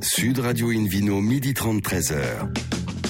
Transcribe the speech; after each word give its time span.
Sud 0.00 0.38
Radio 0.38 0.70
Invino, 0.70 1.20
midi 1.20 1.54
30, 1.54 1.82
13h. 1.82 2.14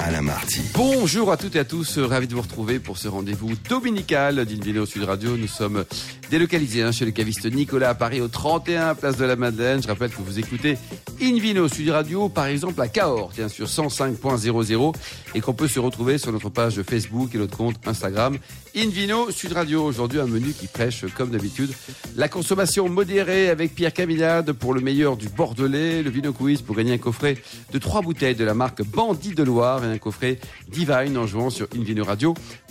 Alain 0.00 0.22
Marty. 0.22 0.60
Bonjour 0.74 1.32
à 1.32 1.36
toutes 1.36 1.56
et 1.56 1.58
à 1.58 1.64
tous, 1.64 1.98
ravi 1.98 2.28
de 2.28 2.34
vous 2.34 2.40
retrouver 2.40 2.78
pour 2.78 2.98
ce 2.98 3.08
rendez-vous 3.08 3.50
dominical 3.68 4.44
d'Invino 4.44 4.86
Sud 4.86 5.02
Radio. 5.04 5.36
Nous 5.36 5.48
sommes 5.48 5.84
délocalisés 6.30 6.82
hein, 6.82 6.92
chez 6.92 7.04
le 7.04 7.10
caviste 7.10 7.46
Nicolas 7.46 7.90
à 7.90 7.94
Paris 7.94 8.20
au 8.20 8.28
31 8.28 8.94
Place 8.94 9.16
de 9.16 9.24
la 9.24 9.36
Madeleine. 9.36 9.82
Je 9.82 9.88
rappelle 9.88 10.10
que 10.10 10.20
vous 10.20 10.38
écoutez 10.38 10.76
Invino 11.20 11.68
Sud 11.68 11.88
Radio 11.90 12.28
par 12.28 12.46
exemple 12.46 12.80
à 12.80 12.88
Cahors, 12.88 13.30
tiens, 13.34 13.48
sur 13.48 13.66
105.00 13.66 14.94
et 15.34 15.40
qu'on 15.40 15.54
peut 15.54 15.68
se 15.68 15.80
retrouver 15.80 16.18
sur 16.18 16.32
notre 16.32 16.50
page 16.50 16.80
Facebook 16.82 17.34
et 17.34 17.38
notre 17.38 17.56
compte 17.56 17.76
Instagram 17.86 18.38
Invino 18.76 19.30
Sud 19.30 19.52
Radio. 19.52 19.84
Aujourd'hui 19.84 20.20
un 20.20 20.26
menu 20.26 20.52
qui 20.52 20.66
prêche 20.66 21.04
comme 21.16 21.30
d'habitude 21.30 21.70
la 22.16 22.28
consommation 22.28 22.88
modérée 22.88 23.48
avec 23.48 23.74
Pierre 23.74 23.92
Camillade 23.92 24.52
pour 24.52 24.74
le 24.74 24.80
meilleur 24.80 25.16
du 25.16 25.28
Bordelais, 25.28 26.02
le 26.02 26.10
Vino 26.10 26.32
Quiz 26.32 26.62
pour 26.62 26.76
gagner 26.76 26.92
un 26.92 26.98
coffret 26.98 27.38
de 27.72 27.78
trois 27.78 28.02
bouteilles 28.02 28.34
de 28.34 28.44
la 28.44 28.54
marque 28.54 28.82
Bandit 28.82 29.34
de 29.34 29.42
Loire 29.42 29.84
et 29.84 29.88
un 29.88 29.98
coffret 29.98 30.38
Divine 30.68 31.16
en 31.16 31.26
jouant 31.26 31.50
sur 31.50 31.68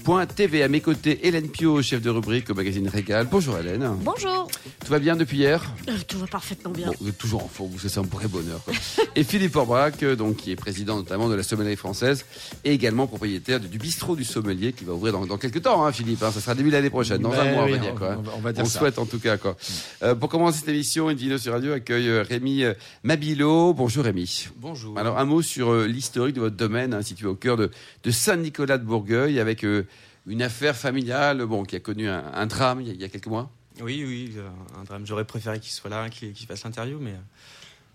invinoradio.tv. 0.07 0.63
À 0.63 0.67
mes 0.69 0.79
côtés, 0.81 1.27
Hélène 1.27 1.49
Pio, 1.49 1.81
chef 1.81 2.01
de 2.01 2.09
rubrique 2.09 2.49
au 2.49 2.53
magazine 2.53 2.87
Régal. 2.87 3.27
Bonjour 3.29 3.57
Hélène. 3.57 3.89
Bonjour. 4.03 4.47
Tout 4.85 4.91
va 4.91 4.99
bien 4.99 5.15
depuis 5.17 5.37
hier? 5.37 5.73
Euh, 5.89 5.93
tout 6.07 6.17
va 6.19 6.27
parfaitement 6.27 6.71
bien. 6.71 6.87
Bon, 6.87 6.93
vous 7.01 7.09
êtes 7.09 7.17
toujours 7.17 7.43
en 7.43 7.47
forme, 7.47 7.71
c'est 7.77 7.97
un 7.97 8.03
vrai 8.03 8.27
bonheur. 8.27 8.63
quoi. 8.63 8.73
et 9.15 9.23
Philippe 9.23 9.55
Orbrac, 9.55 10.01
euh, 10.03 10.15
donc, 10.15 10.37
qui 10.37 10.51
est 10.51 10.55
président 10.55 10.95
notamment 10.97 11.27
de 11.29 11.35
la 11.35 11.43
sommellerie 11.43 11.75
française 11.75 12.25
et 12.63 12.71
également 12.71 13.05
propriétaire 13.07 13.59
du 13.59 13.77
bistrot 13.77 14.15
du 14.15 14.23
sommelier 14.23 14.71
qui 14.71 14.85
va 14.85 14.93
ouvrir 14.93 15.11
dans, 15.13 15.25
dans 15.25 15.37
quelques 15.37 15.61
temps, 15.61 15.85
hein, 15.85 15.91
Philippe. 15.91 16.23
hein. 16.23 16.31
ça 16.31 16.39
sera 16.39 16.55
début 16.55 16.69
de 16.69 16.75
l'année 16.75 16.89
prochaine, 16.89 17.21
dans 17.21 17.31
un 17.33 17.43
Ben 17.43 17.53
mois, 17.53 17.65
oui, 17.65 17.71
on 17.71 17.75
va 17.75 17.81
dire. 17.81 17.91
on- 17.93 17.97
Quoi, 17.97 18.11
hein. 18.11 18.15
on 18.19 18.21
va- 18.21 18.31
on 18.37 18.41
va 18.41 18.53
dire 18.53 18.63
On 18.63 18.67
ça. 18.67 18.79
souhaite 18.79 18.99
en 18.99 19.05
tout 19.05 19.19
cas. 19.19 19.37
Quoi. 19.37 19.57
Euh, 20.03 20.15
pour 20.15 20.29
commencer 20.29 20.59
cette 20.59 20.69
émission, 20.69 21.09
Invino 21.09 21.37
sur 21.37 21.51
Radio 21.53 21.73
accueille 21.73 22.07
euh, 22.09 22.23
Rémi 22.23 22.63
euh, 22.63 22.73
Mabilo. 23.03 23.73
Bonjour 23.73 24.05
Rémi. 24.05 24.47
Bonjour. 24.57 24.97
Alors 24.97 25.17
un 25.17 25.25
mot 25.25 25.41
sur 25.41 25.73
l'historique 25.83 26.35
de 26.35 26.41
votre 26.41 26.55
domaine, 26.55 26.93
hein, 26.93 27.01
situé 27.01 27.27
au 27.27 27.35
cœur 27.35 27.57
de, 27.57 27.71
de 28.03 28.11
Saint-Nicolas 28.11 28.77
de 28.77 28.85
Bourgueil, 28.85 29.39
avec 29.39 29.65
euh, 29.65 29.85
une 30.27 30.41
affaire 30.41 30.75
familiale 30.75 31.43
bon, 31.45 31.63
qui 31.63 31.75
a 31.75 31.79
connu 31.79 32.07
un, 32.09 32.23
un 32.33 32.45
drame 32.47 32.81
il 32.81 32.87
y, 32.87 32.91
a, 32.91 32.93
il 32.93 33.01
y 33.01 33.03
a 33.03 33.09
quelques 33.09 33.27
mois. 33.27 33.49
Oui, 33.81 34.03
oui, 34.05 34.33
euh, 34.37 34.49
un 34.79 34.83
drame. 34.83 35.05
J'aurais 35.05 35.25
préféré 35.25 35.59
qu'il 35.59 35.71
soit 35.71 35.89
là, 35.89 36.09
qu'il 36.09 36.35
fasse 36.47 36.63
l'interview, 36.63 36.99
mais 36.99 37.11
euh, 37.11 37.17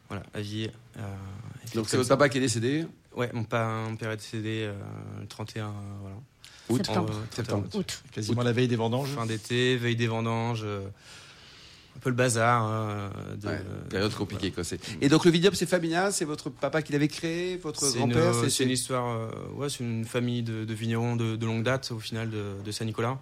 voilà, 0.08 0.22
avis. 0.34 0.68
euh, 0.96 1.00
Donc 1.74 1.88
c'est 1.88 1.96
votre 1.96 2.08
papa 2.08 2.28
qui 2.28 2.38
est 2.38 2.40
décédé 2.40 2.86
Ouais, 3.14 3.28
mon, 3.34 3.44
pa- 3.44 3.84
mon 3.88 3.96
père 3.96 4.10
est 4.12 4.16
décédé 4.16 4.62
euh, 4.64 4.74
le 5.20 5.26
31, 5.26 5.72
voilà. 6.00 6.16
Août. 6.70 6.76
Septembre. 6.78 7.12
Euh, 7.12 7.26
Septembre. 7.34 7.68
Août. 7.74 8.02
Quasiment 8.12 8.42
la 8.42 8.52
veille 8.52 8.68
des 8.68 8.76
vendanges. 8.76 9.10
Fin 9.10 9.26
d'été, 9.26 9.76
veille 9.76 9.96
des 9.96 10.06
vendanges, 10.06 10.62
euh, 10.64 10.86
peu 12.02 12.10
le 12.10 12.16
bazar. 12.16 12.62
hein, 12.62 13.10
de- 13.40 13.48
Ouais, 13.48 13.60
période 13.90 14.12
compliquée 14.14 14.50
quoi. 14.50 14.64
c'est- 14.64 14.80
Et 15.00 15.08
donc 15.08 15.24
le 15.24 15.30
vignoble 15.30 15.56
c'est 15.56 15.66
familial, 15.66 16.12
c'est 16.12 16.24
votre 16.24 16.50
papa 16.50 16.82
qui 16.82 16.92
l'avait 16.92 17.08
créé, 17.08 17.56
votre 17.56 17.88
grand-père, 17.96 18.34
c'est 18.48 18.64
une 18.64 18.70
histoire, 18.70 19.08
euh, 19.08 19.28
ouais, 19.56 19.68
c'est 19.68 19.80
une 19.84 20.04
famille 20.04 20.42
de, 20.42 20.64
de 20.64 20.74
vignerons 20.74 21.16
de, 21.16 21.36
de 21.36 21.46
longue 21.46 21.62
date 21.62 21.90
au 21.92 21.98
final 22.00 22.30
de, 22.30 22.44
de 22.64 22.70
Saint-Nicolas. 22.72 23.18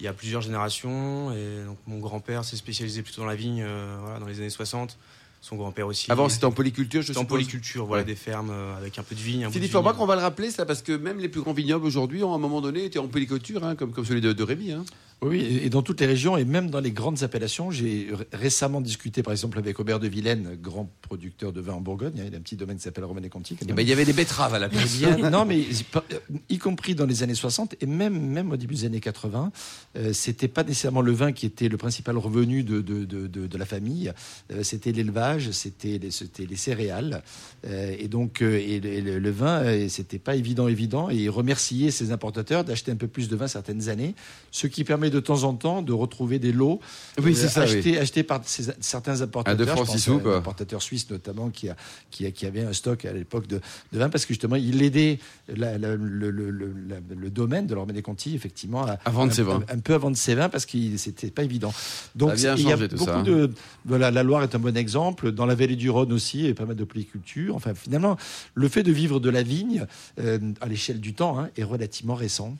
Il 0.00 0.04
y 0.04 0.08
a 0.08 0.12
plusieurs 0.12 0.40
générations 0.42 1.30
et 1.32 1.64
donc 1.66 1.78
mon 1.86 1.98
grand-père 1.98 2.44
s'est 2.44 2.56
spécialisé 2.56 3.02
plutôt 3.02 3.20
dans 3.22 3.28
la 3.28 3.36
vigne 3.36 3.62
euh, 3.64 3.96
voilà, 4.02 4.18
dans 4.18 4.26
les 4.26 4.38
années 4.40 4.50
60. 4.50 4.96
Son 5.40 5.56
grand-père 5.56 5.86
aussi. 5.86 6.10
Avant 6.10 6.30
c'était 6.30 6.46
en 6.46 6.52
polyculture, 6.52 7.02
je 7.02 7.08
C'était 7.08 7.18
en 7.18 7.22
suppose. 7.24 7.36
polyculture, 7.36 7.84
voilà, 7.84 8.00
Ouais. 8.02 8.06
des 8.06 8.14
fermes 8.14 8.48
euh, 8.50 8.78
avec 8.78 8.98
un 8.98 9.02
peu 9.02 9.14
de 9.14 9.20
vigne. 9.20 9.46
Philippe 9.50 9.64
vigne. 9.68 9.76
Orbach, 9.76 9.96
on 9.98 10.06
va 10.06 10.16
le 10.16 10.22
rappeler 10.22 10.50
ça 10.50 10.64
parce 10.64 10.80
que 10.80 10.92
même 10.92 11.18
les 11.18 11.28
plus 11.28 11.42
grands 11.42 11.52
vignobles 11.52 11.84
aujourd'hui 11.84 12.24
ont 12.24 12.32
à 12.32 12.36
un 12.36 12.38
moment 12.38 12.62
donné 12.62 12.86
été 12.86 12.98
en 12.98 13.08
polyculture, 13.08 13.62
hein, 13.62 13.74
comme, 13.76 13.92
comme 13.92 14.06
celui 14.06 14.22
de, 14.22 14.32
de 14.32 14.42
Rémi. 14.42 14.72
Hein. 14.72 14.84
Oui, 15.22 15.40
et 15.40 15.66
et 15.66 15.70
dans 15.70 15.82
toutes 15.82 16.00
les 16.00 16.06
régions 16.06 16.36
et 16.36 16.44
même 16.44 16.68
dans 16.70 16.80
les 16.80 16.90
grandes 16.92 17.22
appellations. 17.22 17.70
J'ai 17.70 18.08
ré- 18.12 18.26
récemment 18.32 18.80
discuté, 18.80 19.22
par 19.22 19.32
exemple, 19.32 19.58
avec 19.58 19.78
Aubert 19.80 19.98
de 20.00 20.08
Vilaine, 20.08 20.58
grand 20.60 20.90
producteur 21.02 21.52
de 21.52 21.60
vin 21.60 21.72
en 21.74 21.80
Bourgogne. 21.80 22.20
hein, 22.20 22.24
Il 22.28 22.34
a 22.34 22.38
un 22.38 22.40
petit 22.42 22.56
domaine 22.56 22.76
qui 22.76 22.82
s'appelle 22.82 23.04
Romanée 23.04 23.28
Conti. 23.30 23.56
Eh 23.62 23.72
ben, 23.72 23.80
il 23.82 23.88
y 23.88 23.92
avait 23.92 24.04
des 24.04 24.12
betteraves 24.12 24.52
à 24.54 24.58
la 24.58 24.68
bien, 24.68 25.16
non, 25.30 25.44
mais 25.46 25.60
pas- 25.92 26.04
y 26.50 26.58
compris 26.58 26.94
dans 26.94 27.06
les 27.06 27.22
années 27.22 27.34
60 27.34 27.74
et 27.80 27.86
même, 27.86 28.18
même 28.20 28.52
au 28.52 28.56
début 28.56 28.74
des 28.74 28.84
années 28.84 29.00
80, 29.00 29.50
euh, 29.96 30.12
c'était 30.12 30.48
pas 30.48 30.62
nécessairement 30.62 31.00
le 31.00 31.12
vin 31.12 31.32
qui 31.32 31.46
était 31.46 31.68
le 31.68 31.76
principal 31.78 32.18
revenu 32.18 32.62
de, 32.62 32.80
de, 32.82 33.04
de, 33.04 33.26
de- 33.26 33.46
de 33.46 33.58
la 33.58 33.64
famille. 33.66 34.12
Euh, 34.52 34.62
c'était 34.62 34.92
l'élevage, 34.92 35.50
c'était 35.52 35.98
les, 35.98 36.10
c'était 36.10 36.44
les 36.46 36.56
céréales. 36.56 37.22
Euh, 37.66 37.94
et 37.98 38.08
donc, 38.08 38.42
euh, 38.42 38.58
et 38.58 38.80
le, 38.80 38.88
et 38.92 39.00
le- 39.00 39.18
le 39.18 39.30
vin, 39.30 39.62
euh, 39.62 39.88
c'était 39.88 40.18
pas 40.18 40.36
évident, 40.36 40.68
évident. 40.68 41.08
Et 41.08 41.28
remercier 41.28 41.90
ces 41.90 42.12
importateurs 42.12 42.64
d'acheter 42.64 42.92
un 42.92 42.96
peu 42.96 43.08
plus 43.08 43.28
de 43.28 43.36
vin 43.36 43.46
certaines 43.48 43.88
années, 43.88 44.14
ce 44.50 44.66
qui 44.66 44.84
permet 44.84 45.10
de 45.10 45.13
temps 45.20 45.44
en 45.44 45.54
temps 45.54 45.82
de 45.82 45.92
retrouver 45.92 46.38
des 46.38 46.52
lots 46.52 46.80
Oui, 47.18 47.36
euh, 47.36 47.48
oui. 47.72 47.96
achetés, 47.98 48.22
par 48.22 48.40
ces- 48.44 48.72
certains 48.80 49.20
importateurs. 49.22 49.56
de 49.58 49.64
Je 49.64 49.76
pense 49.76 50.08
à 50.08 50.12
un 50.12 50.18
quoi. 50.18 50.36
importateur 50.36 50.82
suisse 50.82 51.08
notamment 51.10 51.50
qui, 51.50 51.68
a, 51.68 51.76
qui, 52.10 52.26
a- 52.26 52.30
qui 52.30 52.46
avait 52.46 52.62
un 52.62 52.72
stock 52.72 53.04
à 53.04 53.12
l'époque 53.12 53.46
de, 53.46 53.60
de 53.92 53.98
vin 53.98 54.08
parce 54.08 54.24
que 54.26 54.34
justement 54.34 54.56
il 54.56 54.82
aidait 54.82 55.18
la- 55.48 55.78
la- 55.78 55.96
le, 55.96 56.30
le- 56.30 56.50
le- 56.50 56.74
la- 56.88 56.96
le 57.16 57.30
domaine 57.30 57.66
de 57.66 57.74
l'Ormédé 57.74 58.02
Conti 58.02 58.34
effectivement 58.34 58.84
à, 58.86 58.98
À 59.04 59.10
vendre 59.10 59.32
un, 59.32 59.34
ses 59.34 59.42
vins. 59.42 59.62
un, 59.70 59.76
un 59.76 59.78
peu 59.78 59.94
à 59.94 59.98
vendre 59.98 60.16
ses 60.16 60.34
vins 60.34 60.48
parce 60.48 60.66
que 60.66 60.78
c'était 60.96 61.30
pas 61.30 61.42
évident. 61.44 61.72
Donc 62.14 62.32
il 62.36 62.42
y 62.44 62.46
a 62.72 62.76
beaucoup 62.76 63.04
ça, 63.04 63.18
hein. 63.18 63.22
de 63.22 63.50
voilà 63.84 64.10
la 64.10 64.22
Loire 64.22 64.42
est 64.42 64.54
un 64.54 64.58
bon 64.58 64.76
exemple 64.76 65.32
dans 65.32 65.46
la 65.46 65.54
vallée 65.54 65.76
du 65.76 65.90
Rhône 65.90 66.12
aussi 66.12 66.38
il 66.40 66.46
y 66.46 66.50
a 66.50 66.54
pas 66.54 66.66
mal 66.66 66.76
de 66.76 66.84
polyculture. 66.84 67.54
Enfin 67.56 67.74
finalement 67.74 68.16
le 68.54 68.68
fait 68.68 68.82
de 68.82 68.92
vivre 68.92 69.20
de 69.20 69.30
la 69.30 69.42
vigne 69.42 69.86
euh, 70.20 70.38
à 70.60 70.66
l'échelle 70.66 71.00
du 71.00 71.14
temps 71.14 71.38
hein, 71.38 71.48
est 71.56 71.64
relativement 71.64 72.14
récent. 72.14 72.56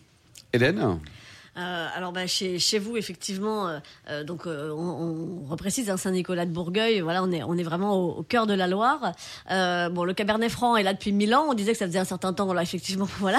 Hélène? 0.52 0.98
Euh, 1.56 1.86
alors 1.94 2.10
bah, 2.12 2.26
chez, 2.26 2.58
chez 2.58 2.80
vous 2.80 2.96
effectivement, 2.96 3.68
euh, 3.68 3.78
euh, 4.10 4.24
donc 4.24 4.46
euh, 4.46 4.70
on, 4.72 5.42
on 5.44 5.48
reprécise 5.48 5.88
un 5.88 5.96
Saint-Nicolas 5.96 6.46
de 6.46 6.50
Bourgueil. 6.50 7.00
Voilà, 7.00 7.22
on 7.22 7.30
est 7.30 7.42
on 7.44 7.56
est 7.56 7.62
vraiment 7.62 7.94
au, 7.96 8.10
au 8.18 8.22
cœur 8.24 8.46
de 8.48 8.54
la 8.54 8.66
Loire. 8.66 9.12
Bon, 9.48 10.04
le 10.04 10.12
Cabernet 10.14 10.50
Franc 10.50 10.76
est 10.76 10.82
là 10.82 10.92
depuis 10.94 11.12
mille 11.12 11.34
ans. 11.34 11.46
On 11.48 11.54
disait 11.54 11.72
que 11.72 11.78
ça 11.78 11.86
faisait 11.86 11.98
un 12.00 12.04
certain 12.04 12.32
temps. 12.32 12.52
Là, 12.52 12.62
effectivement, 12.62 13.08
voilà. 13.20 13.38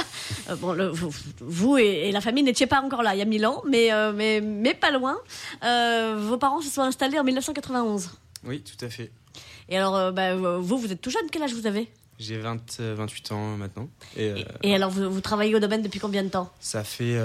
Bon, 0.60 0.72
le- 0.74 0.88
vous, 0.88 1.10
vous 1.42 1.78
et, 1.78 2.08
et 2.08 2.12
la 2.12 2.22
famille 2.22 2.44
n'étiez 2.44 2.68
pas 2.68 2.82
encore 2.82 3.04
là 3.04 3.16
il 3.16 3.20
y 3.20 3.22
a 3.22 3.26
mille 3.26 3.46
ans, 3.46 3.62
mais 3.68 3.90
mais 4.14 4.40
mais 4.42 4.74
pas 4.74 4.92
loin. 4.92 5.18
Vos 5.62 6.38
parents 6.38 6.62
se 6.62 6.70
sont 6.70 6.82
installés 6.84 7.20
en 7.20 7.24
1991. 7.26 8.12
Oui, 8.46 8.62
tout 8.62 8.86
à 8.86 8.90
fait. 8.90 9.12
Et 9.68 9.78
alors, 9.78 10.14
bah, 10.14 10.36
vous, 10.36 10.78
vous 10.78 10.92
êtes 10.92 11.02
tout 11.02 11.10
jeune. 11.10 11.24
Quel 11.32 11.42
âge 11.44 11.54
vous 11.54 11.66
avez? 11.68 11.90
J'ai 12.18 12.38
20, 12.38 12.80
euh, 12.80 12.96
28 12.98 13.32
ans 13.34 13.58
maintenant. 13.58 13.90
Et, 14.16 14.30
euh, 14.32 14.36
Et 14.64 14.74
alors, 14.74 14.90
vous, 14.90 15.10
vous 15.12 15.20
travaillez 15.22 15.54
au 15.54 15.60
domaine 15.60 15.82
depuis 15.82 16.00
combien 16.00 16.24
de 16.24 16.30
temps? 16.30 16.50
Ça 16.62 16.84
fait 16.86 17.18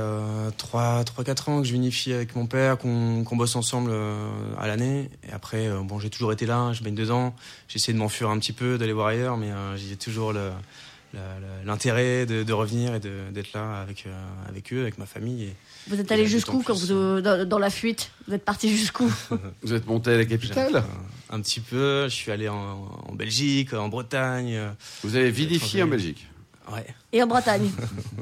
3-4 0.58 1.48
ans 1.50 1.60
que 1.62 1.66
je 1.66 1.72
vinifie 1.72 2.12
avec 2.12 2.34
mon 2.36 2.46
père, 2.46 2.76
qu'on 2.78 3.24
qu'on 3.24 3.36
bosse 3.36 3.56
ensemble 3.56 3.90
euh, 3.92 4.28
à 4.58 4.66
l'année. 4.66 5.10
Et 5.28 5.32
après, 5.32 5.66
euh, 5.68 5.80
bon, 5.82 5.98
j'ai 5.98 6.10
toujours 6.10 6.32
été 6.32 6.46
là, 6.46 6.72
je 6.72 6.82
baigne 6.82 6.94
dedans. 6.94 7.34
J'ai 7.68 7.76
essayé 7.76 7.92
de 7.94 7.98
m'enfuir 7.98 8.30
un 8.30 8.38
petit 8.38 8.52
peu, 8.52 8.78
d'aller 8.78 8.92
voir 8.92 9.08
ailleurs, 9.08 9.36
mais 9.36 9.50
euh, 9.50 9.76
j'ai 9.76 9.96
toujours 9.96 10.32
le- 10.32 10.50
l'intérêt 11.64 12.24
de, 12.26 12.42
de 12.42 12.52
revenir 12.52 12.94
et 12.94 13.00
d'être 13.00 13.52
là 13.52 13.80
avec, 13.80 14.04
euh, 14.06 14.24
avec 14.48 14.72
eux, 14.72 14.80
avec 14.82 14.98
ma 14.98 15.06
famille. 15.06 15.44
Et 15.44 15.54
Vous 15.88 15.98
êtes 16.00 16.10
allé 16.12 16.26
jusqu'où 16.26 16.62
quand 16.62 16.74
vous 16.74 17.20
dans, 17.20 17.48
dans 17.48 17.58
la 17.58 17.70
fuite? 17.70 18.10
Vous 18.28 18.34
êtes 18.34 18.44
parti 18.44 18.74
jusqu'où? 18.76 19.10
Vous 19.62 19.72
êtes 19.72 19.86
monté 19.86 20.12
à 20.12 20.16
la 20.16 20.24
capitale? 20.24 20.82
Un, 21.30 21.36
un 21.36 21.40
petit 21.40 21.60
peu. 21.60 22.04
Je 22.08 22.14
suis 22.14 22.30
allé 22.30 22.48
en, 22.48 22.88
en 23.08 23.12
Belgique, 23.14 23.72
en 23.74 23.88
Bretagne. 23.88 24.54
euh, 24.54 24.70
Vous 25.02 25.16
avez 25.16 25.30
vinifié 25.30 25.82
en 25.82 25.88
Belgique? 25.88 26.26
Ouais. 26.72 26.86
Et 27.12 27.20
en 27.22 27.26
Bretagne. 27.26 27.70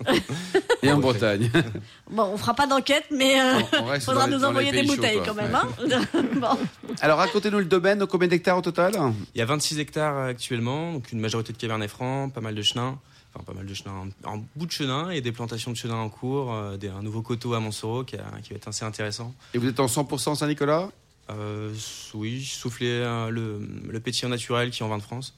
et 0.82 0.92
en. 0.92 0.98
Bretagne. 0.98 1.50
Bon, 2.10 2.22
on 2.32 2.38
fera 2.38 2.54
pas 2.54 2.66
d'enquête, 2.66 3.04
mais 3.10 3.38
euh, 3.38 3.60
On 3.80 3.84
reste 3.84 4.06
faudra 4.06 4.26
nous 4.26 4.38
les 4.38 4.44
envoyer 4.44 4.72
des 4.72 4.86
chauds, 4.86 4.94
bouteilles 4.96 5.20
quand 5.24 5.34
même. 5.34 5.52
Ouais. 5.52 5.94
Hein 5.94 6.24
bon. 6.40 6.58
Alors 7.02 7.18
racontez-nous 7.18 7.58
le 7.58 7.66
domaine, 7.66 8.06
combien 8.06 8.28
d'hectares 8.28 8.56
au 8.56 8.62
total 8.62 8.94
Il 9.34 9.38
y 9.38 9.42
a 9.42 9.44
26 9.44 9.78
hectares 9.78 10.16
actuellement, 10.18 10.94
donc 10.94 11.12
une 11.12 11.20
majorité 11.20 11.52
de 11.52 11.58
Cabernet 11.58 11.90
Franc, 11.90 12.30
pas 12.30 12.40
mal 12.40 12.54
de 12.54 12.62
chenin, 12.62 12.98
enfin 13.34 13.44
pas 13.44 13.52
mal 13.52 13.66
de 13.66 13.74
chenin, 13.74 13.92
un, 14.24 14.40
bout 14.56 14.64
de 14.66 14.72
chenin 14.72 15.10
et 15.10 15.20
des 15.20 15.32
plantations 15.32 15.70
de 15.70 15.76
chenin 15.76 15.96
en 15.96 16.08
cours, 16.08 16.52
euh, 16.54 16.76
des- 16.78 16.88
un 16.88 17.02
nouveau 17.02 17.20
coteau 17.20 17.52
à 17.52 17.60
Montsoreau 17.60 18.04
qui, 18.04 18.16
va 18.16 18.24
être 18.54 18.68
assez 18.68 18.84
intéressant. 18.86 19.34
Et 19.52 19.58
vous 19.58 19.68
êtes 19.68 19.80
en 19.80 19.86
100% 19.86 20.34
Saint-Nicolas 20.34 20.88
Euh, 21.30 21.74
oui, 22.14 22.50
euh, 22.80 23.28
le, 23.28 23.60
le 23.86 24.00
pétillant 24.00 24.30
naturel 24.30 24.70
qui 24.70 24.82
est 24.82 24.86
en 24.86 24.88
vin 24.88 24.96
de 24.96 25.02
France. 25.02 25.34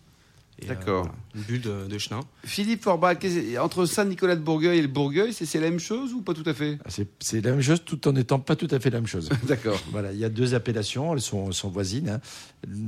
Euh, 0.65 0.68
D'accord. 0.68 1.03
voilà, 1.04 1.16
une 1.34 1.42
bulle 1.42 1.60
de, 1.60 1.86
de 1.89 1.98
chenin. 1.98 2.21
Philippe 2.45 2.83
Forbach, 2.83 3.16
entre 3.60 3.86
Saint-Nicolas 3.86 4.36
de 4.36 4.42
Bourgueil 4.42 4.78
et 4.78 4.83
le 4.83 4.89
Bourgueil, 4.89 5.33
c'est 5.33 5.60
la 5.60 5.71
même 5.71 5.78
chose 5.80 6.12
ou 6.12 6.22
pas 6.22 6.34
tout 6.34 6.42
à 6.47 6.54
fait 6.54 6.78
C'est 6.89 7.09
c'est 7.21 7.41
la 7.41 7.53
même 7.53 7.62
chose 7.62 7.83
tout 7.84 8.07
en 8.09 8.12
n'étant 8.12 8.39
pas 8.39 8.57
tout 8.57 8.68
à 8.71 8.78
fait 8.80 8.91
la 8.91 8.98
même 8.98 9.07
chose. 9.07 9.28
D'accord. 9.48 9.80
Voilà, 9.91 10.12
il 10.12 10.18
y 10.18 10.24
a 10.24 10.28
deux 10.28 10.54
appellations, 10.54 11.15
elles 11.15 11.21
sont, 11.21 11.53
sont 11.53 11.68
voisines. 11.71 12.09
hein. 12.09 12.21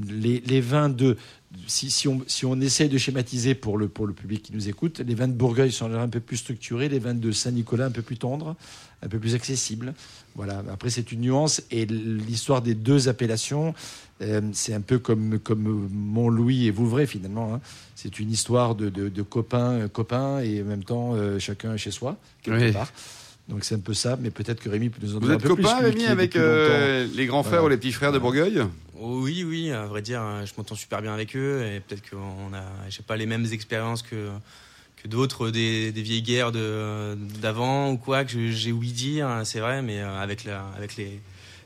Les, 0.08 0.40
les 0.40 0.60
vins 0.60 0.88
de, 0.88 1.16
si, 1.66 1.90
si 1.90 2.08
on, 2.08 2.22
si 2.26 2.44
on 2.46 2.60
essaye 2.60 2.88
de 2.88 2.98
schématiser 2.98 3.54
pour 3.54 3.78
le, 3.78 3.88
pour 3.88 4.06
le 4.06 4.12
public 4.12 4.42
qui 4.42 4.52
nous 4.52 4.68
écoute, 4.68 5.00
les 5.00 5.14
vins 5.14 5.28
de 5.28 5.32
Bourgueil 5.34 5.70
sont 5.72 5.92
un 5.92 6.08
peu 6.08 6.20
plus 6.20 6.38
structurés, 6.38 6.88
les 6.88 6.98
vins 6.98 7.14
de 7.14 7.30
Saint-Nicolas 7.32 7.86
un 7.86 7.90
peu 7.90 8.02
plus 8.02 8.16
tendres, 8.18 8.56
un 9.02 9.08
peu 9.08 9.18
plus 9.18 9.34
accessibles. 9.34 9.94
Voilà. 10.34 10.62
Après, 10.72 10.88
c'est 10.90 11.12
une 11.12 11.20
nuance 11.20 11.62
et 11.70 11.84
l'histoire 11.86 12.62
des 12.62 12.74
deux 12.74 13.08
appellations, 13.08 13.74
euh, 14.22 14.40
c'est 14.52 14.72
un 14.74 14.80
peu 14.80 14.98
comme, 14.98 15.38
comme 15.38 15.88
Mont-Louis 15.92 16.66
et 16.66 16.70
Vouvray 16.70 17.06
finalement. 17.06 17.54
hein. 17.54 17.60
C'est 17.94 18.18
une 18.18 18.30
histoire 18.30 18.74
de, 18.74 18.88
de- 18.88 19.08
de 19.08 19.22
copains, 19.22 19.88
copains 19.88 20.40
et 20.40 20.62
en 20.62 20.64
même 20.64 20.84
temps 20.84 21.14
euh, 21.14 21.38
chacun 21.38 21.76
chez 21.76 21.90
soi 21.90 22.16
quelque 22.42 22.64
Oui. 22.66 22.72
part. 22.72 22.90
Donc 23.48 23.64
c'est 23.64 23.74
un 23.74 23.80
peu 23.80 23.92
ça, 23.94 24.16
mais 24.20 24.30
peut-être 24.30 24.60
que 24.62 24.68
Rémi 24.68 24.88
peut 24.88 25.00
nous 25.02 25.16
en 25.16 25.18
Vous 25.18 25.26
dire 25.26 25.30
un 25.30 25.34
êtes 25.34 25.42
peu 25.42 25.54
plus. 25.54 25.64
copain, 25.64 25.78
lui, 25.80 25.86
Rémi, 25.86 25.98
qui 25.98 26.04
est 26.04 26.08
avec 26.08 26.36
euh, 26.36 27.06
les 27.14 27.26
grands 27.26 27.42
frères 27.42 27.60
Voilà. 27.60 27.66
ou 27.66 27.68
les 27.70 27.76
petits 27.76 27.92
frères 27.92 28.12
de 28.12 28.18
Bourgueil 28.18 28.62
Oh 29.00 29.18
Oui, 29.22 29.42
oui, 29.44 29.70
à 29.72 29.84
vrai 29.86 30.00
dire, 30.00 30.22
euh, 30.22 30.46
je 30.46 30.52
m'entends 30.56 30.76
super 30.76 31.02
bien 31.02 31.12
avec 31.12 31.34
eux 31.36 31.62
et 31.66 31.80
peut-être 31.80 32.08
qu'on 32.08 32.54
a, 32.54 32.62
j'ai 32.88 33.02
pas 33.02 33.16
les 33.16 33.26
mêmes 33.26 33.46
expériences 33.52 34.02
que 34.02 34.28
que 35.02 35.08
d'autres 35.08 35.50
des, 35.50 35.90
des 35.90 36.02
vieilles 36.02 36.22
guerres 36.22 36.52
de 36.52 37.18
d'avant 37.40 37.90
ou 37.90 37.96
quoi 37.96 38.24
que 38.24 38.30
je- 38.30 38.52
j'ai 38.52 38.70
ouï 38.70 38.92
dire, 38.92 39.26
hein, 39.26 39.44
c'est 39.44 39.58
vrai, 39.58 39.82
mais 39.82 39.98
euh, 40.00 40.20
avec 40.20 40.44
la 40.44 40.64
avec 40.76 40.96
les 40.96 41.20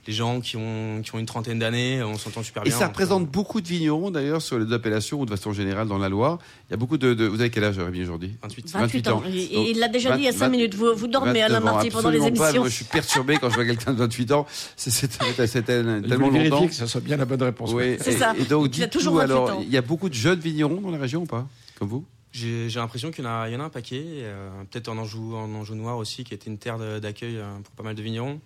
les 0.06 0.12
gens 0.12 0.40
qui 0.40 0.56
ont 0.56 1.02
qui 1.02 1.14
ont 1.14 1.18
une 1.18 1.26
trentaine 1.26 1.58
d'années, 1.58 2.02
on 2.02 2.16
s'entend 2.16 2.42
super 2.42 2.62
Et 2.62 2.68
bien. 2.68 2.74
ça 2.78 2.84
donc, 2.86 2.94
représente 2.94 3.26
beaucoup 3.28 3.60
de 3.60 3.66
vignerons 3.66 4.10
d'ailleurs 4.10 4.40
sur 4.42 4.58
les 4.58 4.64
deux 4.64 4.74
appellations 4.74 5.20
ou 5.20 5.24
de 5.26 5.30
façon 5.30 5.52
générale 5.52 5.88
dans 5.88 5.98
la 5.98 6.08
Loire. 6.08 6.38
Il 6.68 6.72
y 6.72 6.74
a 6.74 6.76
beaucoup 6.76 6.96
de. 6.98 7.14
de- 7.14 7.26
Vous 7.26 7.40
avez 7.40 7.50
quel 7.50 7.64
âge, 7.64 7.78
Rémi, 7.78 8.02
aujourd'hui? 8.02 8.30
Euh, 8.34 8.38
28. 8.48 8.70
28 8.72 9.08
ans. 9.08 9.22
Et- 9.28 9.36
et 9.42 9.70
il 9.70 9.78
l'a 9.78 9.88
déjà 9.88 10.16
dit 10.16 10.22
il 10.22 10.24
y 10.26 10.28
a 10.28 10.32
20, 10.32 10.38
5 10.38 10.48
minutes. 10.48 10.74
Vous, 10.74 10.94
vous 10.94 11.06
dormez, 11.08 11.42
Alain 11.42 11.54
29 11.60 11.62
ans, 11.72 11.74
Marty, 11.76 11.90
pendant 11.90 12.10
les 12.10 12.18
pas. 12.18 12.26
émissions. 12.28 12.60
Moi, 12.60 12.68
je 12.68 12.74
suis 12.74 12.84
perturbé 12.84 13.36
quand 13.40 13.50
je 13.50 13.54
vois 13.56 13.64
quelqu'un 13.64 13.92
de 13.92 13.98
28 13.98 14.32
ans. 14.32 14.46
C'est- 14.76 14.90
C'était 14.90 15.62
tellement 15.62 16.28
longtemps. 16.30 16.66
que 16.66 16.74
ça 16.74 16.86
soit 16.86 17.00
bien 17.00 17.16
la 17.16 17.24
bonne 17.24 17.42
réponse. 17.42 17.72
Oui, 17.72 17.96
C'est 18.00 18.12
et- 18.14 18.18
ça. 18.18 18.34
Et 18.38 18.44
donc, 18.44 18.76
Il 18.76 18.82
a 18.82 18.86
du 18.86 18.90
toujours 18.90 19.14
coup, 19.14 19.18
28 19.18 19.32
alors, 19.32 19.50
ans. 19.58 19.60
il 19.62 19.70
y 19.72 19.76
a 19.76 19.82
beaucoup 19.82 20.08
de 20.08 20.14
jeunes 20.14 20.38
vignerons 20.40 20.80
dans 20.80 20.90
la 20.90 20.98
région 20.98 21.22
ou 21.22 21.26
pas 21.26 21.46
Comme 21.78 21.88
vous? 21.88 22.04
J'ai 22.32 22.68
j'ai 22.68 22.80
l'impression 22.80 23.10
qu'il 23.10 23.24
y 23.24 23.26
en 23.26 23.30
a, 23.30 23.48
il 23.48 23.54
y 23.54 23.56
en 23.56 23.60
a 23.60 23.64
un 23.64 23.68
paquet. 23.70 24.02
euh, 24.04 24.50
Peut-être 24.70 24.88
en 24.88 24.98
Anjou, 24.98 25.34
en 25.34 25.52
Anjou 25.54 25.74
Noir 25.74 25.96
aussi, 25.96 26.22
qui 26.24 26.34
était 26.34 26.50
une 26.50 26.58
terre 26.58 26.76
d'accueil 27.00 27.36
euh, 27.38 27.44
pour 27.64 27.72
pas 27.74 27.82
mal 27.82 27.94
de 27.94 28.02
vignerons. 28.02 28.40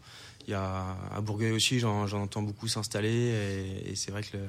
Il 0.47 0.53
y 0.53 0.55
a 0.55 0.97
à 1.15 1.21
Bourgueil 1.21 1.53
aussi, 1.53 1.79
j'en 1.79 2.11
entends 2.13 2.43
beaucoup 2.43 2.67
s'installer 2.67 3.09
et, 3.09 3.91
et 3.91 3.97
c'est 3.97 4.11
vrai 4.11 4.23
que 4.23 4.37
le, 4.37 4.45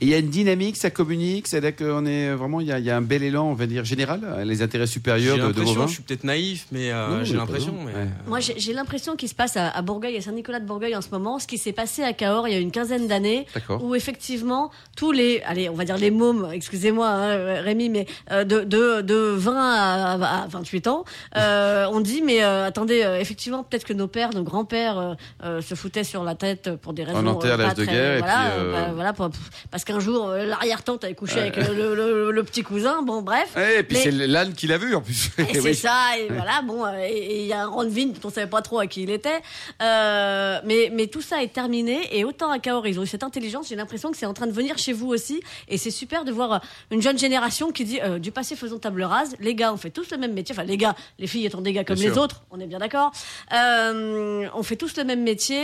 Et 0.00 0.06
il 0.06 0.08
y 0.08 0.14
a 0.14 0.18
une 0.18 0.30
dynamique, 0.30 0.76
ça 0.76 0.90
communique, 0.90 1.46
c'est-à-dire 1.46 1.76
qu'on 1.76 2.04
est 2.06 2.32
vraiment, 2.34 2.60
il 2.60 2.66
y, 2.66 2.72
a, 2.72 2.78
il 2.80 2.84
y 2.84 2.90
a 2.90 2.96
un 2.96 3.02
bel 3.02 3.22
élan, 3.22 3.44
on 3.48 3.54
va 3.54 3.66
dire, 3.66 3.84
général, 3.84 4.42
les 4.44 4.60
intérêts 4.62 4.88
supérieurs 4.88 5.36
j'ai 5.36 5.42
de, 5.42 5.52
de 5.52 5.64
je 5.64 5.86
suis 5.92 6.02
peut-être 6.02 6.24
naïf, 6.24 6.66
mais 6.72 6.90
euh, 6.90 7.18
Non, 7.18 7.24
j'ai 7.24 7.36
l'impression. 7.36 7.72
mais, 7.86 7.92
ouais. 7.92 8.08
Moi, 8.26 8.40
j'ai 8.40 8.58
j'ai 8.58 8.72
l'impression 8.72 9.14
qu'il 9.14 9.28
se 9.28 9.34
passe 9.34 9.56
à, 9.56 9.68
à 9.68 9.82
Bourgueil 9.82 10.16
et 10.16 10.20
Saint-Nicolas 10.20 10.58
de 10.58 10.66
Bourgueil 10.66 10.96
en 10.96 11.00
ce 11.02 11.10
moment, 11.10 11.38
ce 11.38 11.46
qui 11.46 11.56
s'est 11.58 11.72
passé 11.72 12.02
à 12.02 12.12
Cahors 12.12 12.48
il 12.48 12.52
y 12.52 12.56
a 12.56 12.60
une 12.60 12.72
quinzaine 12.72 13.06
d'années, 13.06 13.46
D'accord. 13.54 13.82
où 13.84 13.94
effectivement 13.94 14.70
tous 14.96 15.12
les, 15.12 15.40
allez, 15.46 15.68
on 15.68 15.74
va 15.74 15.84
dire 15.84 15.96
les 15.98 16.10
mômes, 16.10 16.48
excusez-moi 16.52 17.06
hein, 17.08 17.60
Rémi, 17.62 17.88
mais 17.88 18.06
euh, 18.32 18.42
de, 18.44 18.60
de, 18.64 19.02
de 19.02 19.14
20 19.14 19.54
à, 19.56 20.42
à 20.42 20.46
28 20.48 20.86
ans, 20.88 21.04
euh, 21.36 21.86
on 21.92 22.00
dit 22.00 22.22
mais 22.22 22.42
euh, 22.42 22.66
attendez, 22.66 23.02
euh, 23.04 23.20
effectivement 23.20 23.62
peut-être 23.62 23.84
que 23.84 23.92
nos 23.92 24.08
pères, 24.08 24.30
nos 24.34 24.42
grands-pères 24.42 24.98
euh, 24.98 25.14
euh, 25.44 25.60
se 25.62 25.74
foutaient 25.76 26.04
sur 26.04 26.24
la 26.24 26.34
tête 26.34 26.70
pour 26.82 26.92
des 26.92 27.04
raisons. 27.04 27.24
enterre 27.26 27.52
euh, 27.54 27.56
pas 27.56 27.62
l'âge 27.68 27.74
de 27.74 27.84
très- 27.84 27.92
guerre, 27.92 28.16
et 28.16 28.18
voilà, 28.18 28.34
puis, 28.50 28.58
euh, 28.66 28.72
bah, 28.72 28.90
voilà, 28.94 29.12
pour- 29.12 29.30
parce 29.70 29.81
qu'un 29.84 30.00
jour 30.00 30.28
euh, 30.28 30.44
l'arrière-tante 30.44 31.04
avait 31.04 31.14
couché 31.14 31.38
avec 31.40 31.58
euh, 31.58 31.72
le, 31.74 31.94
le- 31.94 32.30
le 32.30 32.44
petit 32.44 32.62
cousin, 32.62 33.02
bon 33.02 33.22
bref. 33.22 33.50
Ouais, 33.56 33.80
et 33.80 33.82
puis 33.82 33.96
Mais- 33.96 34.02
c'est 34.02 34.10
l'âne 34.10 34.52
qui 34.54 34.66
l'a 34.66 34.78
vu 34.78 34.94
en 34.94 35.00
plus. 35.00 35.30
Et 35.38 35.54
c'est 35.60 35.74
ça, 35.74 36.18
et 36.18 36.28
voilà, 36.28 36.62
bon, 36.62 36.84
euh, 36.84 36.92
et 37.02 37.40
il 37.42 37.46
y 37.46 37.52
a 37.52 37.64
un 37.66 37.88
vigne 37.88 38.12
dont 38.12 38.28
on 38.28 38.30
savait 38.30 38.46
pas 38.46 38.62
trop 38.62 38.78
à 38.78 38.86
qui 38.86 39.02
il 39.02 39.10
était. 39.10 39.40
Euh, 39.82 40.60
mais, 40.64 40.90
mais 40.92 41.06
tout 41.06 41.22
ça 41.22 41.42
est 41.42 41.52
terminé, 41.52 42.00
et 42.16 42.24
autant 42.24 42.50
à 42.50 42.58
Cahors, 42.58 42.86
ils 42.86 42.98
ont 42.98 43.02
eu 43.02 43.06
cette 43.06 43.22
intelligence, 43.22 43.68
j'ai 43.68 43.76
l'impression 43.76 44.10
que 44.10 44.16
c'est 44.16 44.26
en 44.26 44.34
train 44.34 44.46
de 44.46 44.52
venir 44.52 44.78
chez 44.78 44.92
vous 44.92 45.08
aussi, 45.08 45.40
et 45.68 45.78
c'est 45.78 45.90
super 45.90 46.24
de 46.24 46.32
voir 46.32 46.60
une 46.90 47.02
jeune 47.02 47.18
génération 47.18 47.72
qui 47.72 47.84
dit, 47.84 48.00
euh, 48.02 48.18
du 48.18 48.30
passé 48.32 48.56
faisons 48.56 48.78
table 48.78 49.02
rase, 49.02 49.34
les 49.40 49.54
gars, 49.54 49.72
on 49.72 49.76
fait 49.76 49.90
tous 49.90 50.10
le 50.10 50.18
même 50.18 50.32
métier, 50.32 50.54
enfin 50.54 50.64
les 50.64 50.76
gars, 50.76 50.94
les 51.18 51.26
filles 51.26 51.46
étant 51.46 51.60
des 51.60 51.72
gars 51.72 51.84
comme 51.84 51.96
Bien 51.96 52.08
les 52.08 52.12
sûr. 52.14 52.22
autres, 52.22 52.42
on 52.50 52.60
est 52.60 52.66
bien 52.66 52.78
d'accord, 52.78 53.12
Euh, 53.52 54.46
on 54.54 54.62
fait 54.62 54.76
tous 54.76 54.96
le 54.96 55.04
même 55.04 55.22
métier, 55.22 55.62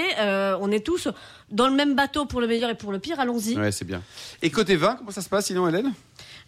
on 0.61 0.71
est 0.71 0.85
tous 0.85 1.09
dans 1.51 1.69
le 1.69 1.75
même 1.75 1.95
bateau 1.95 2.27
pour 2.27 2.41
le 2.41 2.47
meilleur 2.47 2.69
et 2.71 2.75
pour 2.75 2.93
le 2.93 2.99
pire, 2.99 3.19
allons-y. 3.21 3.57
Ouais, 3.57 3.73
c'est 3.73 3.87
bien. 3.87 4.03
Et 4.43 4.51
côté 4.51 4.77
vin, 4.77 4.95
comment 4.97 5.11
ça 5.11 5.23
se 5.23 5.29
passe 5.29 5.47
sinon, 5.47 5.69
Hélène? 5.69 5.93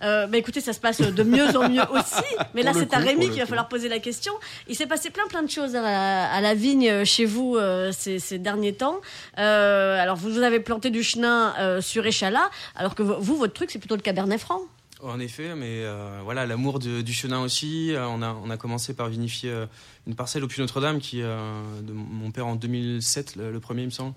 Euh, 0.02 0.26
bah 0.26 0.38
écoutez, 0.38 0.60
ça 0.62 0.72
se 0.72 0.80
passe 0.80 1.00
de 1.00 1.22
mieux 1.22 1.54
en 1.56 1.68
mieux 1.68 1.82
aussi. 1.90 2.24
Mais 2.54 2.62
là, 2.62 2.72
c'est 2.72 2.94
à 2.94 2.98
Rémi 2.98 3.26
qu'il 3.28 3.36
va 3.36 3.42
coup. 3.42 3.48
falloir 3.48 3.68
poser 3.68 3.88
la 3.88 3.98
question. 3.98 4.32
Il 4.66 4.74
s'est 4.74 4.86
passé 4.86 5.10
plein 5.10 5.26
plein 5.28 5.42
de 5.42 5.50
choses 5.50 5.76
à 5.76 5.82
la, 5.82 6.30
à 6.32 6.40
la 6.40 6.54
vigne 6.54 6.88
euh, 6.88 7.04
chez 7.04 7.26
vous 7.26 7.56
euh, 7.56 7.92
ces, 7.92 8.18
ces 8.18 8.38
derniers 8.38 8.72
temps. 8.72 9.00
Euh, 9.38 10.00
alors, 10.00 10.16
vous, 10.16 10.38
avez 10.38 10.60
planté 10.60 10.88
du 10.90 11.02
chenin 11.02 11.52
euh, 11.58 11.80
sur 11.82 12.06
Échalas, 12.06 12.48
alors 12.76 12.94
que 12.94 13.02
vous, 13.02 13.36
votre 13.36 13.52
truc, 13.52 13.70
c'est 13.70 13.78
plutôt 13.78 13.96
le 13.96 14.00
Cabernet 14.02 14.40
Franc. 14.40 14.60
En 15.02 15.18
effet, 15.18 15.54
mais 15.54 15.80
euh, 15.82 16.20
voilà, 16.24 16.46
l'amour 16.46 16.78
du 16.78 17.12
chenin 17.12 17.40
aussi. 17.42 17.92
Euh, 17.94 18.06
on, 18.06 18.20
a, 18.22 18.34
on 18.44 18.50
a 18.50 18.56
commencé 18.58 18.92
par 18.94 19.08
vinifier 19.08 19.50
euh, 19.50 19.66
une 20.06 20.14
parcelle 20.14 20.44
au 20.44 20.46
Puy 20.46 20.60
Notre-Dame 20.60 20.98
qui 21.00 21.22
euh, 21.22 21.62
de 21.82 21.92
mon 21.92 22.30
père 22.30 22.46
en 22.46 22.54
2007, 22.54 23.36
le, 23.36 23.50
le 23.50 23.60
premier, 23.60 23.82
il 23.82 23.86
me 23.86 23.90
semble, 23.90 24.12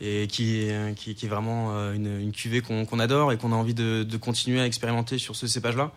et 0.00 0.26
qui, 0.26 0.62
est- 0.62 0.94
qui, 0.96 1.14
qui 1.14 1.26
est 1.26 1.28
vraiment 1.28 1.68
euh, 1.76 1.94
une, 1.94 2.32
cuvée 2.32 2.60
qu'on 2.60 2.98
adore 2.98 3.32
et 3.32 3.36
qu'on 3.38 3.52
a 3.52 3.56
envie 3.56 3.74
de, 3.74 4.16
continuer 4.16 4.60
à 4.60 4.66
expérimenter 4.66 5.18
sur 5.18 5.36
ce 5.36 5.46
cépage-là. 5.46 5.92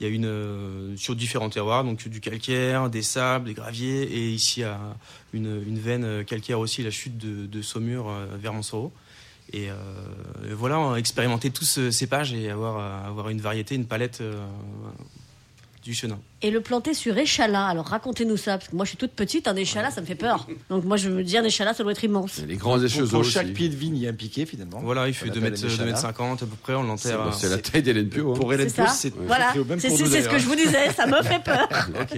Il 0.00 0.06
y 0.06 0.10
a 0.10 0.12
une 0.12 0.26
euh, 0.26 0.96
sur 0.96 1.14
différents 1.14 1.50
terroirs, 1.50 1.84
donc 1.84 2.08
du 2.08 2.20
calcaire, 2.20 2.90
des 2.90 3.02
sables, 3.02 3.46
des 3.46 3.54
graviers, 3.54 4.02
et 4.02 4.30
ici 4.30 4.62
à 4.64 4.80
une, 5.32 5.62
une 5.66 5.78
veine 5.78 6.24
calcaire 6.24 6.58
aussi, 6.58 6.82
la 6.82 6.90
chute 6.90 7.18
de, 7.18 7.62
Saumur 7.62 8.08
euh, 8.08 8.26
vers 8.40 8.52
Montsoreau. 8.52 8.92
Et 9.52 9.70
euh, 9.70 9.74
voilà, 10.52 10.96
expérimenter 10.96 11.50
tout 11.50 11.64
ce 11.64 11.90
cépage 11.90 12.32
et 12.32 12.50
avoir, 12.50 12.78
euh, 12.78 13.08
avoir 13.08 13.28
une 13.28 13.40
variété, 13.40 13.74
une 13.74 13.86
palette 13.86 14.20
euh, 14.22 14.44
du 15.82 15.94
chenin. 15.94 16.18
Et 16.42 16.50
le 16.50 16.60
planter 16.60 16.94
sur 16.94 17.16
Échalas. 17.18 17.66
Alors, 17.66 17.86
racontez-nous 17.86 18.36
ça, 18.36 18.58
parce 18.58 18.68
que 18.70 18.76
moi, 18.76 18.84
je 18.84 18.90
suis 18.90 18.96
toute 18.98 19.12
petite, 19.12 19.48
un 19.48 19.56
Échalas, 19.56 19.90
ça 19.92 20.00
me 20.00 20.06
fait 20.06 20.14
peur. 20.14 20.46
Donc, 20.70 20.84
moi, 20.84 20.96
je 20.96 21.08
me 21.08 21.22
dis, 21.24 21.36
un 21.36 21.44
Échalas, 21.44 21.74
ça 21.74 21.82
doit 21.82 21.92
être 21.92 22.04
immense. 22.04 22.38
Les 22.46 22.56
grands 22.56 22.74
Pour, 22.76 22.84
échezeaux 22.84 23.06
pour 23.08 23.24
chaque 23.24 23.44
aussi. 23.46 23.52
pied 23.54 23.68
de 23.68 23.74
vigne, 23.74 23.96
il 23.96 24.02
y 24.02 24.06
a 24.06 24.10
un 24.10 24.14
piquet 24.14 24.46
finalement. 24.46 24.80
Voilà, 24.82 25.08
il 25.08 25.14
fait 25.14 25.24
On 25.30 25.32
2 25.32 25.38
appelle 25.38 25.50
mètres, 25.52 25.64
un 25.64 25.66
2 25.68 25.72
échalas. 25.74 25.86
mètres 25.86 25.98
50 25.98 26.42
à 26.42 26.46
peu 26.46 26.56
près, 26.56 26.74
on 26.74 26.96
C'est 26.96 27.12
l'enterre. 27.12 27.34
c'est 27.34 27.48
la 27.48 27.58
taille 27.58 27.82
d'Hélène 27.82 28.08
Pio. 28.08 28.32
hein. 28.32 28.36
Pour 28.38 28.52
Hélène. 28.52 28.70
Pousse, 28.72 28.90
c'est 28.92 29.12
Voilà. 29.26 29.50
c'est 29.52 29.58
au 29.58 29.64
même 29.64 29.80
C'est 29.80 29.88
pour 29.88 29.96
c'est- 29.98 30.04
nous, 30.04 30.10
c'est 30.10 30.22
ce 30.22 30.28
que 30.28 30.38
je 30.38 30.46
vous 30.46 30.56
disais, 30.56 30.90
ça 30.92 31.06
me 31.06 31.20
fait 31.22 31.42
peur. 31.42 31.68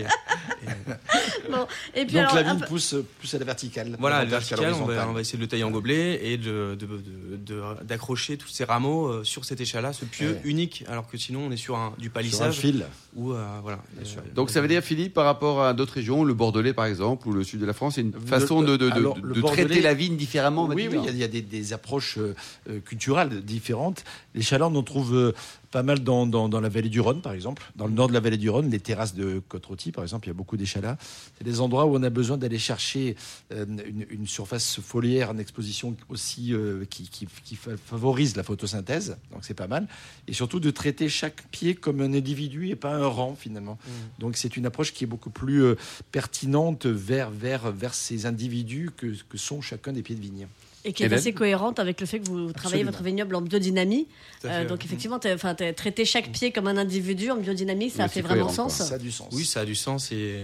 Bon. 1.50 1.67
Et 1.94 2.05
puis, 2.06 2.14
Donc 2.17 2.23
alors, 2.25 2.35
la 2.35 2.43
vigne 2.43 2.58
peu- 2.61 2.67
pousse 2.67 2.94
plus 3.19 3.35
à 3.35 3.38
la 3.38 3.44
verticale. 3.44 3.96
Voilà, 3.99 4.25
le 4.25 4.31
davantage 4.31 4.49
qu'à 4.49 4.56
vertical, 4.56 4.73
on 4.75 4.87
va, 4.87 4.93
l'horizontale. 4.94 5.08
on 5.11 5.12
va 5.12 5.20
essayer 5.20 5.38
de 5.38 5.43
le 5.43 5.49
tailler 5.49 5.64
en 5.64 5.70
gobelet 5.70 6.25
et 6.26 6.37
de- 6.38 6.76
de- 6.79 6.87
de- 6.87 7.37
de- 7.37 7.85
d'accrocher 7.85 8.37
tous 8.37 8.49
ces 8.49 8.64
rameaux 8.64 9.06
euh, 9.08 9.25
sur 9.25 9.44
cet 9.44 9.61
échalas, 9.61 9.93
ce 9.93 10.05
pieu 10.05 10.31
Ouais. 10.32 10.41
unique, 10.44 10.85
alors 10.88 11.06
que 11.08 11.17
sinon 11.19 11.41
on 11.46 11.50
est 11.50 11.56
sur 11.56 11.76
un, 11.76 11.93
du 11.99 12.05
sur 12.05 12.11
un 12.11 12.14
palissage. 12.14 12.55
fil. 12.58 12.87
Ou 13.17 13.32
euh, 13.32 13.44
voilà. 13.62 13.79
Sûr. 14.02 14.23
Donc 14.35 14.50
ça 14.50 14.61
veut 14.61 14.69
dire, 14.69 14.82
Philippe, 14.82 15.14
par 15.14 15.25
rapport 15.25 15.62
à 15.62 15.73
d'autres 15.75 15.94
régions, 15.94 16.25
le 16.25 16.35
Bordelais 16.35 16.73
par 16.73 16.87
exemple, 16.87 17.29
ou 17.29 17.32
le 17.32 17.44
sud 17.44 17.61
de 17.61 17.67
la 17.67 17.73
France, 17.75 17.94
c'est 17.96 18.00
une 18.00 18.12
Le- 18.12 18.20
façon 18.20 18.62
de, 18.62 18.76
de- 18.76 18.91
alors, 18.91 19.17
traiter 19.52 19.81
la 19.81 19.94
vigne 19.94 20.17
différemment, 20.17 20.67
Oui, 20.67 20.88
oui, 20.91 20.99
il 21.00 21.05
y 21.05 21.08
a- 21.08 21.11
il 21.12 21.19
y 21.19 21.25
a, 21.25 21.29
des, 21.29 21.43
des 21.43 21.73
approches 21.73 22.19
euh, 22.19 22.35
euh, 22.70 22.81
culturelles 22.81 23.43
différentes. 23.44 24.05
Les 24.35 24.43
chalands, 24.43 24.73
on 24.73 24.79
en 24.79 24.82
trouve 24.82 25.14
euh, 25.14 25.32
pas 25.74 25.82
mal 25.82 26.04
dans, 26.04 26.24
dans, 26.24 26.48
dans 26.48 26.60
la 26.60 26.68
vallée 26.68 26.88
du 26.88 27.00
Rhône, 27.00 27.20
par 27.20 27.32
exemple. 27.32 27.60
Dans 27.74 27.88
le 27.88 27.92
nord 27.92 28.06
de 28.06 28.12
la 28.12 28.20
vallée 28.20 28.36
du 28.36 28.48
Rhône, 28.48 28.70
les 28.70 28.78
terrasses 28.78 29.12
de 29.12 29.42
Côte-Rôtie, 29.48 29.90
par 29.90 30.04
exemple, 30.04 30.28
il 30.28 30.30
y 30.30 30.30
a 30.30 30.34
beaucoup 30.34 30.56
d'échalas. 30.56 30.96
C'est 31.36 31.42
des 31.42 31.58
endroits 31.60 31.84
où 31.86 31.96
on 31.96 32.02
a 32.04 32.10
besoin 32.10 32.36
d'aller 32.38 32.60
chercher 32.60 33.16
euh, 33.50 33.66
une, 33.66 34.06
une 34.08 34.26
surface 34.28 34.78
foliaire 34.80 35.30
en 35.30 35.38
exposition 35.38 35.96
aussi 36.08 36.54
euh, 36.54 36.84
qui, 36.84 37.08
qui, 37.08 37.26
qui 37.44 37.56
fa- 37.56 37.76
favorise 37.76 38.36
la 38.36 38.44
photosynthèse, 38.44 39.16
donc 39.32 39.44
c'est 39.44 39.54
pas 39.54 39.66
mal. 39.66 39.88
Et 40.28 40.32
surtout 40.32 40.60
de 40.60 40.70
traiter 40.70 41.08
chaque 41.08 41.42
pied 41.50 41.74
comme 41.74 42.00
un 42.00 42.12
individu 42.14 42.68
et 42.68 42.76
pas 42.76 42.94
un 42.94 43.08
rang, 43.08 43.34
finalement. 43.34 43.76
Donc 44.20 44.36
c'est 44.36 44.56
une 44.56 44.66
approche 44.66 44.93
qui 44.93 45.02
est 45.02 45.08
beaucoup 45.08 45.31
plus 45.31 45.64
euh, 45.64 45.74
pertinente 46.12 46.86
vers, 46.86 47.31
vers, 47.31 47.72
vers 47.72 47.94
ces 47.94 48.26
individus 48.26 48.93
que, 48.96 49.08
que 49.28 49.38
sont 49.38 49.60
chacun 49.60 49.93
des 49.93 50.02
pieds 50.02 50.14
de 50.14 50.20
vigne. 50.20 50.46
Et 50.86 50.93
qui 50.93 51.03
est 51.03 51.06
Hélène 51.06 51.19
assez 51.19 51.32
cohérente 51.32 51.79
avec 51.79 51.98
le 52.00 52.06
fait 52.06 52.20
que 52.20 52.26
vous 52.26 52.53
travaillez 52.53 52.82
Absolument. 52.82 52.91
votre 52.91 53.03
vignoble 53.05 53.34
en 53.36 53.41
biodynamie. 53.41 54.06
Euh, 54.44 54.67
donc 54.69 54.84
effectivement, 54.84 55.19
traité 55.19 56.05
chaque 56.05 56.31
pied 56.31 56.53
comme 56.53 56.67
un 56.67 56.76
individu 56.76 57.31
en 57.31 57.36
biodynamie, 57.36 57.88
ça 57.88 57.98
Ouais, 58.00 58.05
a 58.05 58.08
fait 58.08 58.20
vraiment 58.20 58.46
cohérent, 58.46 58.69
sens. 58.69 58.76
quoi. 58.76 58.86
Ça 58.86 58.94
a 58.96 58.98
du 58.98 59.10
sens. 59.10 59.29
Oui, 59.32 59.46
ça 59.46 59.60
a 59.60 59.64
du 59.64 59.74
sens 59.74 60.12
et, 60.12 60.36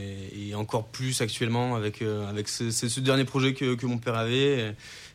et 0.49 0.54
encore 0.54 0.87
plus 0.87 1.20
actuellement 1.20 1.76
avec, 1.76 2.00
euh, 2.00 2.26
avec 2.28 2.49
ce, 2.49 3.00
dernier 3.00 3.25
projet 3.25 3.52
que, 3.52 3.75
que 3.75 3.85
mon 3.85 3.99
père 3.99 4.14
avait. 4.14 4.61
Et, 4.61 4.73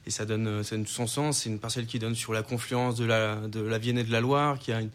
et 0.07 0.11
ça 0.11 0.25
donne, 0.25 0.45
euh, 0.47 0.63
ça 0.63 0.75
donne 0.75 0.85
tout 0.85 0.91
son 0.91 1.07
sens. 1.07 1.39
C'est 1.39 1.49
une 1.49 1.57
parcelle 1.59 1.87
qui 1.87 1.97
donne 1.97 2.13
sur 2.13 2.31
la 2.31 2.43
confluence 2.43 2.95
de 2.95 3.05
la, 3.05 3.35
de 3.47 3.61
la 3.61 3.79
Vienne 3.79 3.97
et 3.97 4.03
de 4.03 4.11
la 4.11 4.21
Loire, 4.21 4.59
qui 4.59 4.71
a 4.71 4.81
une- 4.81 4.91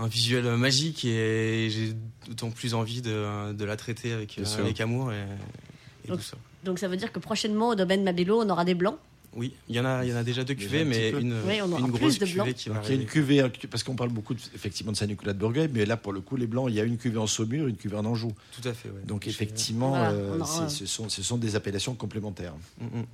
un 0.00 0.06
visuel 0.08 0.44
magique 0.56 1.04
et 1.04 1.68
j'ai 1.70 1.92
d'autant 2.26 2.50
plus 2.50 2.72
envie 2.72 3.02
de, 3.02 3.52
de 3.52 3.64
la 3.66 3.76
traiter 3.76 4.12
avec, 4.14 4.38
euh, 4.38 4.44
avec 4.58 4.80
amour 4.80 5.12
et, 5.12 5.18
et 6.06 6.08
Donc, 6.08 6.16
tout 6.20 6.24
ça. 6.24 6.38
Donc 6.64 6.78
ça 6.78 6.88
veut 6.88 6.96
dire 6.96 7.12
que 7.12 7.18
prochainement 7.18 7.68
au 7.68 7.74
domaine 7.74 8.02
Mabilo, 8.02 8.40
on 8.40 8.48
aura 8.48 8.64
des 8.64 8.74
blancs? 8.74 8.96
Oui, 9.36 9.54
il 9.68 9.76
y 9.76 9.80
en 9.80 9.84
a, 9.84 10.04
il 10.04 10.10
y 10.10 10.12
en 10.12 10.16
a 10.16 10.24
déjà 10.24 10.42
deux 10.42 10.54
Déjà 10.54 10.68
cuvées, 10.68 10.84
mais 10.84 11.10
une, 11.10 11.34
Oui, 11.46 11.60
on 11.62 11.78
une 11.78 11.92
plus 11.92 12.00
grosse 12.00 12.18
cuvée 12.18 12.52
qui 12.54 12.68
va 12.68 12.74
Donc, 12.76 12.84
il 12.88 12.94
y 12.94 12.98
a 12.98 13.00
une 13.00 13.06
cuvée, 13.06 13.44
parce 13.70 13.84
qu'on 13.84 13.94
parle 13.94 14.10
beaucoup 14.10 14.34
de- 14.34 14.40
effectivement 14.56 14.90
de 14.90 14.96
Saint-Nicolas 14.96 15.32
de 15.34 15.38
Bourgueil, 15.38 15.70
mais 15.72 15.86
là 15.86 15.96
pour 15.96 16.12
le 16.12 16.20
coup 16.20 16.36
les 16.36 16.48
blancs, 16.48 16.66
il 16.68 16.74
y 16.74 16.80
a 16.80 16.84
une 16.84 16.98
cuvée 16.98 17.18
en 17.18 17.28
Saumur, 17.28 17.68
une 17.68 17.76
cuvée 17.76 17.96
en 17.96 18.04
Anjou. 18.06 18.32
Tout 18.60 18.68
à 18.68 18.74
fait. 18.74 18.88
ouais. 18.88 19.02
Donc 19.06 19.22
J'ai- 19.24 19.30
effectivement, 19.30 19.90
Voilà, 19.90 20.10
euh, 20.10 20.38
aura- 20.38 20.68
ce, 20.68 20.84
sont, 20.86 21.08
ce 21.08 21.22
sont 21.22 21.36
des 21.38 21.54
appellations 21.54 21.94
complémentaires. 21.94 22.54
Mm, 22.80 22.86
mm. 23.00 23.04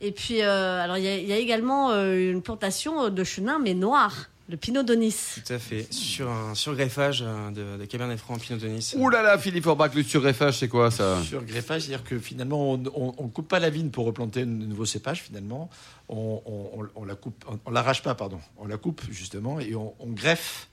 Et 0.00 0.12
puis, 0.12 0.42
euh, 0.42 0.82
alors 0.82 0.98
il 0.98 1.04
y, 1.04 1.08
a- 1.08 1.16
il 1.18 1.26
y 1.28 1.32
a 1.32 1.38
également 1.38 1.90
euh, 1.92 2.32
une 2.32 2.42
plantation 2.42 3.08
de 3.08 3.24
chenin, 3.24 3.58
mais 3.60 3.74
noir, 3.74 4.28
le 4.48 4.56
Pinot 4.56 4.82
Donis. 4.84 5.14
Tout 5.44 5.52
à 5.52 5.58
fait. 5.58 5.86
Sur 5.92 6.30
un 6.30 6.54
surgreffage 6.54 7.22
euh, 7.26 7.50
de, 7.50 7.78
de 7.80 7.84
Cabernet 7.84 8.18
Franc 8.18 8.36
Pinot 8.38 8.58
de 8.60 8.68
Nice. 8.68 8.94
Ouh 8.96 9.08
là 9.08 9.22
là, 9.22 9.38
Philippe 9.38 9.66
Orbach, 9.66 9.90
le 9.94 10.02
surgreffage, 10.02 10.58
c'est 10.58 10.68
quoi 10.68 10.90
ça? 10.90 11.20
Sur 11.24 11.42
greffage, 11.44 11.82
c'est-à-dire 11.82 12.04
que 12.04 12.18
finalement 12.18 12.72
on, 12.72 12.82
on, 12.94 13.14
on 13.18 13.28
coupe 13.28 13.48
pas 13.48 13.58
la 13.58 13.70
vigne 13.70 13.90
pour 13.90 14.06
replanter 14.06 14.42
un 14.42 14.46
nouveau 14.46 14.84
cépage 14.86 15.22
finalement, 15.22 15.68
on, 16.08 16.40
on, 16.46 16.80
on- 16.80 16.88
on 16.94 17.04
la 17.04 17.14
coupe, 17.16 17.44
on, 17.48 17.58
on 17.66 17.70
l'arrache 17.70 18.02
pas 18.02 18.14
pardon, 18.14 18.38
on 18.58 18.66
la 18.66 18.76
coupe 18.76 19.02
justement 19.10 19.58
et 19.60 19.74
on, 19.74 19.94
on 19.98 20.10
greffe 20.12 20.68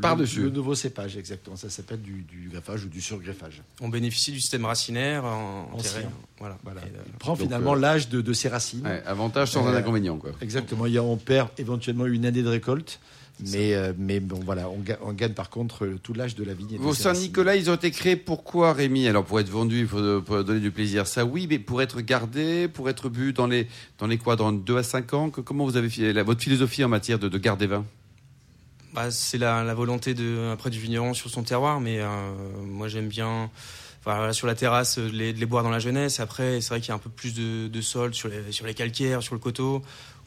Par-dessus. 0.00 0.42
Le, 0.42 0.50
nouveau 0.50 0.74
cépage, 0.74 1.16
exactement. 1.16 1.56
Ça 1.56 1.70
s'appelle 1.70 2.00
du, 2.02 2.22
du 2.22 2.48
greffage 2.50 2.84
ou 2.84 2.88
du 2.88 3.00
surgreffage. 3.00 3.62
On 3.80 3.88
bénéficie 3.88 4.32
du 4.32 4.40
système 4.40 4.64
racinaire 4.64 5.24
en, 5.24 5.70
en 5.72 5.76
terrain. 5.78 6.00
Voilà. 6.38 6.58
Voilà. 6.64 6.80
Et, 6.82 6.84
euh, 6.84 7.02
Il 7.06 7.12
prend 7.18 7.36
finalement 7.36 7.74
euh, 7.74 7.78
l'âge 7.78 8.08
de, 8.08 8.20
de 8.20 8.32
ses 8.32 8.48
racines. 8.48 8.84
Ouais, 8.86 9.02
avantage 9.06 9.50
sans 9.52 9.66
Euh, 9.66 9.70
un 9.70 9.74
inconvénient, 9.76 10.16
quoi. 10.18 10.30
Exactement. 10.40 10.86
Il 10.86 10.92
y 10.92 10.98
a, 10.98 11.02
on 11.02 11.16
perd 11.16 11.48
éventuellement 11.58 12.06
une 12.06 12.26
année 12.26 12.42
de 12.42 12.48
récolte. 12.48 13.00
Mais, 13.52 13.74
euh, 13.74 13.92
mais 13.98 14.18
bon, 14.18 14.40
voilà, 14.46 14.70
on, 14.70 14.78
ga- 14.78 14.98
on 15.02 15.12
gagne 15.12 15.34
par 15.34 15.50
contre 15.50 15.84
euh, 15.84 15.98
tout 16.02 16.14
l'âge 16.14 16.36
de 16.36 16.42
la 16.42 16.54
vigne. 16.54 16.78
Vos. 16.78 16.94
Saint-Nicolas, 16.94 17.54
ils 17.56 17.68
ont 17.68 17.74
été 17.74 17.90
créés 17.90 18.16
pourquoi, 18.16 18.72
Rémi? 18.72 19.06
Alors, 19.08 19.26
pour 19.26 19.38
être 19.38 19.50
vendus, 19.50 19.80
il 19.80 19.86
faut 19.86 20.22
pour 20.22 20.42
donner 20.42 20.60
du 20.60 20.70
plaisir, 20.70 21.06
ça 21.06 21.26
oui, 21.26 21.46
mais 21.46 21.58
pour 21.58 21.82
être 21.82 22.00
gardés, 22.00 22.66
pour 22.66 22.88
être 22.88 23.10
bu 23.10 23.34
dans 23.34 23.46
les, 23.46 23.68
dans 23.98 24.06
les 24.06 24.16
quoi, 24.16 24.36
dans 24.36 24.52
2 24.52 24.78
à 24.78 24.82
5 24.82 25.12
ans 25.12 25.28
que- 25.28 25.42
Comment 25.42 25.66
vous 25.66 25.76
avez 25.76 25.90
fait 25.90 26.14
la- 26.14 26.22
votre 26.22 26.40
philosophie 26.42 26.82
en 26.82 26.88
matière 26.88 27.18
de, 27.18 27.28
de 27.28 27.36
garde 27.36 27.60
des 27.60 27.66
vins? 27.66 27.84
Bah, 28.96 29.10
c'est 29.10 29.36
la, 29.38 29.62
la 29.62 29.74
volonté 29.74 30.14
de, 30.14 30.50
après 30.52 30.70
du 30.70 30.80
vigneron 30.80 31.12
sur 31.14 31.28
son 31.30 31.42
terroir, 31.42 31.80
mais 31.80 31.98
euh, 32.00 32.06
moi 32.64 32.88
j'aime 32.88 33.08
bien 33.08 33.50
voilà, 34.04 34.32
sur 34.32 34.46
la 34.46 34.54
terrasse 34.54 34.98
de 34.98 35.08
les, 35.10 35.32
de 35.34 35.38
les 35.38 35.44
boire 35.46 35.62
dans 35.62 35.70
la 35.70 35.78
jeunesse. 35.80 36.18
Après, 36.18 36.60
c'est 36.62 36.70
vrai 36.70 36.80
qu'il 36.80 36.88
y 36.88 36.92
a 36.92 36.94
un 36.94 36.98
peu 36.98 37.10
plus 37.10 37.34
de, 37.34 37.68
de 37.68 37.80
sol 37.82 38.14
sur 38.14 38.28
les, 38.28 38.50
sur 38.52 38.64
les 38.66 38.72
calcaires, 38.74 39.22
sur 39.22 39.34
le 39.34 39.40
coteau. 39.40 39.82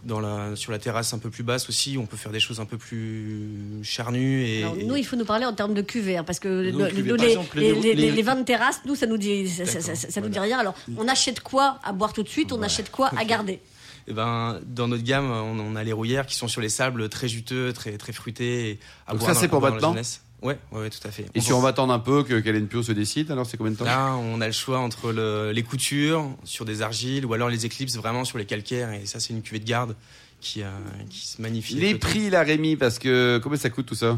Dans 0.05 0.21
la, 0.21 0.55
sur 0.55 0.71
la 0.71 0.79
terrasse 0.79 1.13
un 1.13 1.17
peu 1.17 1.29
plus 1.29 1.43
basse 1.43 1.67
aussi, 1.67 1.97
on 1.99 2.05
peut 2.05 2.15
faire 2.15 2.31
des 2.31 2.39
choses 2.39 2.61
un 2.61 2.65
peu 2.65 2.77
plus 2.77 3.49
charnues. 3.83 4.45
Et, 4.45 4.63
Alors, 4.63 4.77
nous, 4.85 4.95
il 4.95 5.03
faut 5.05 5.17
nous 5.17 5.25
parler 5.25 5.45
en 5.45 5.51
termes 5.53 5.73
de 5.73 5.81
cuvée, 5.81 6.15
hein, 6.15 6.23
parce 6.23 6.39
que 6.39 6.71
Nos 6.71 6.79
le- 6.79 6.87
cuvées, 6.87 7.09
nous, 7.09 7.17
par 7.17 7.25
les, 7.25 7.31
exemple, 7.31 7.59
les, 7.59 7.73
les- 7.73 7.81
les- 7.81 7.93
les- 7.95 8.11
les 8.11 8.21
vins 8.21 8.35
de 8.37 8.43
terrasse, 8.45 8.79
nous, 8.85 8.95
ça 8.95 9.07
nous 9.07 9.17
dit, 9.17 9.49
ça, 9.49 9.65
ça- 9.65 9.81
ça- 9.81 9.95
ça 9.95 10.21
nous 10.21 10.29
dit 10.29 10.39
rien. 10.39 10.57
Alors, 10.59 10.73
on 10.97 11.05
achète 11.09 11.41
quoi 11.41 11.79
à 11.83 11.91
boire 11.91 12.13
tout 12.13 12.23
de 12.23 12.29
suite? 12.29 12.53
On 12.53 12.61
achète 12.61 12.91
quoi 12.91 13.09
à 13.17 13.25
garder? 13.25 13.59
Eh 14.07 14.13
ben, 14.13 14.59
dans 14.65 14.87
notre 14.87 15.03
gamme, 15.03 15.29
on, 15.31 15.59
on 15.59 15.75
a 15.75 15.83
les 15.83 15.93
rouillères 15.93 16.25
qui 16.25 16.35
sont 16.35 16.47
sur 16.47 16.61
les 16.61 16.69
sables 16.69 17.09
très 17.09 17.27
juteux, 17.27 17.73
très, 17.73 17.97
très 17.97 18.13
fruités. 18.13 18.69
Et 18.71 18.79
à 19.07 19.11
Donc 19.11 19.19
boire 19.21 19.33
ça, 19.35 19.39
c'est 19.41 19.47
pour 19.47 19.61
maintenant. 19.61 19.95
Ouais, 20.41 20.57
ouais, 20.71 20.89
tout 20.89 21.05
à 21.05 21.11
fait. 21.11 21.25
Et 21.35 21.41
si 21.41 21.51
on 21.51 21.59
va 21.59 21.69
attendre 21.69 21.91
un 21.91 21.99
peu 21.99 22.23
que 22.23 22.39
qu'Hélène 22.39 22.67
Pio 22.67 22.81
se 22.81 22.93
décide, 22.93 23.29
alors 23.29 23.45
c'est 23.45 23.57
combien 23.57 23.73
de 23.73 23.77
temps? 23.77 23.83
Là, 23.83 24.13
on 24.15 24.39
a 24.39 24.47
le 24.47 24.53
choix 24.53 24.79
entre 24.79 25.11
le- 25.11 25.51
les 25.51 25.63
coutures 25.63 26.29
sur 26.45 26.63
des 26.63 26.81
argiles 26.81 27.25
ou 27.25 27.33
alors 27.33 27.49
les 27.49 27.65
éclipses 27.65 27.97
vraiment 27.97 28.23
sur 28.23 28.37
les 28.37 28.45
calcaires. 28.45 28.93
Et 28.93 29.05
ça, 29.05 29.19
c'est 29.19 29.33
une 29.33 29.41
cuvée 29.41 29.59
de 29.59 29.65
garde 29.67 29.97
qui, 30.39 30.63
euh, 30.63 30.69
qui 31.09 31.27
se 31.27 31.41
magnifie. 31.41 31.73
Les 31.75 31.95
prix, 31.95 32.29
là, 32.29 32.43
Rémi, 32.43 32.77
parce 32.77 32.99
que 32.99 33.39
combien 33.43 33.57
ça 33.59 33.69
coûte 33.69 33.87
tout 33.87 33.95
ça? 33.95 34.17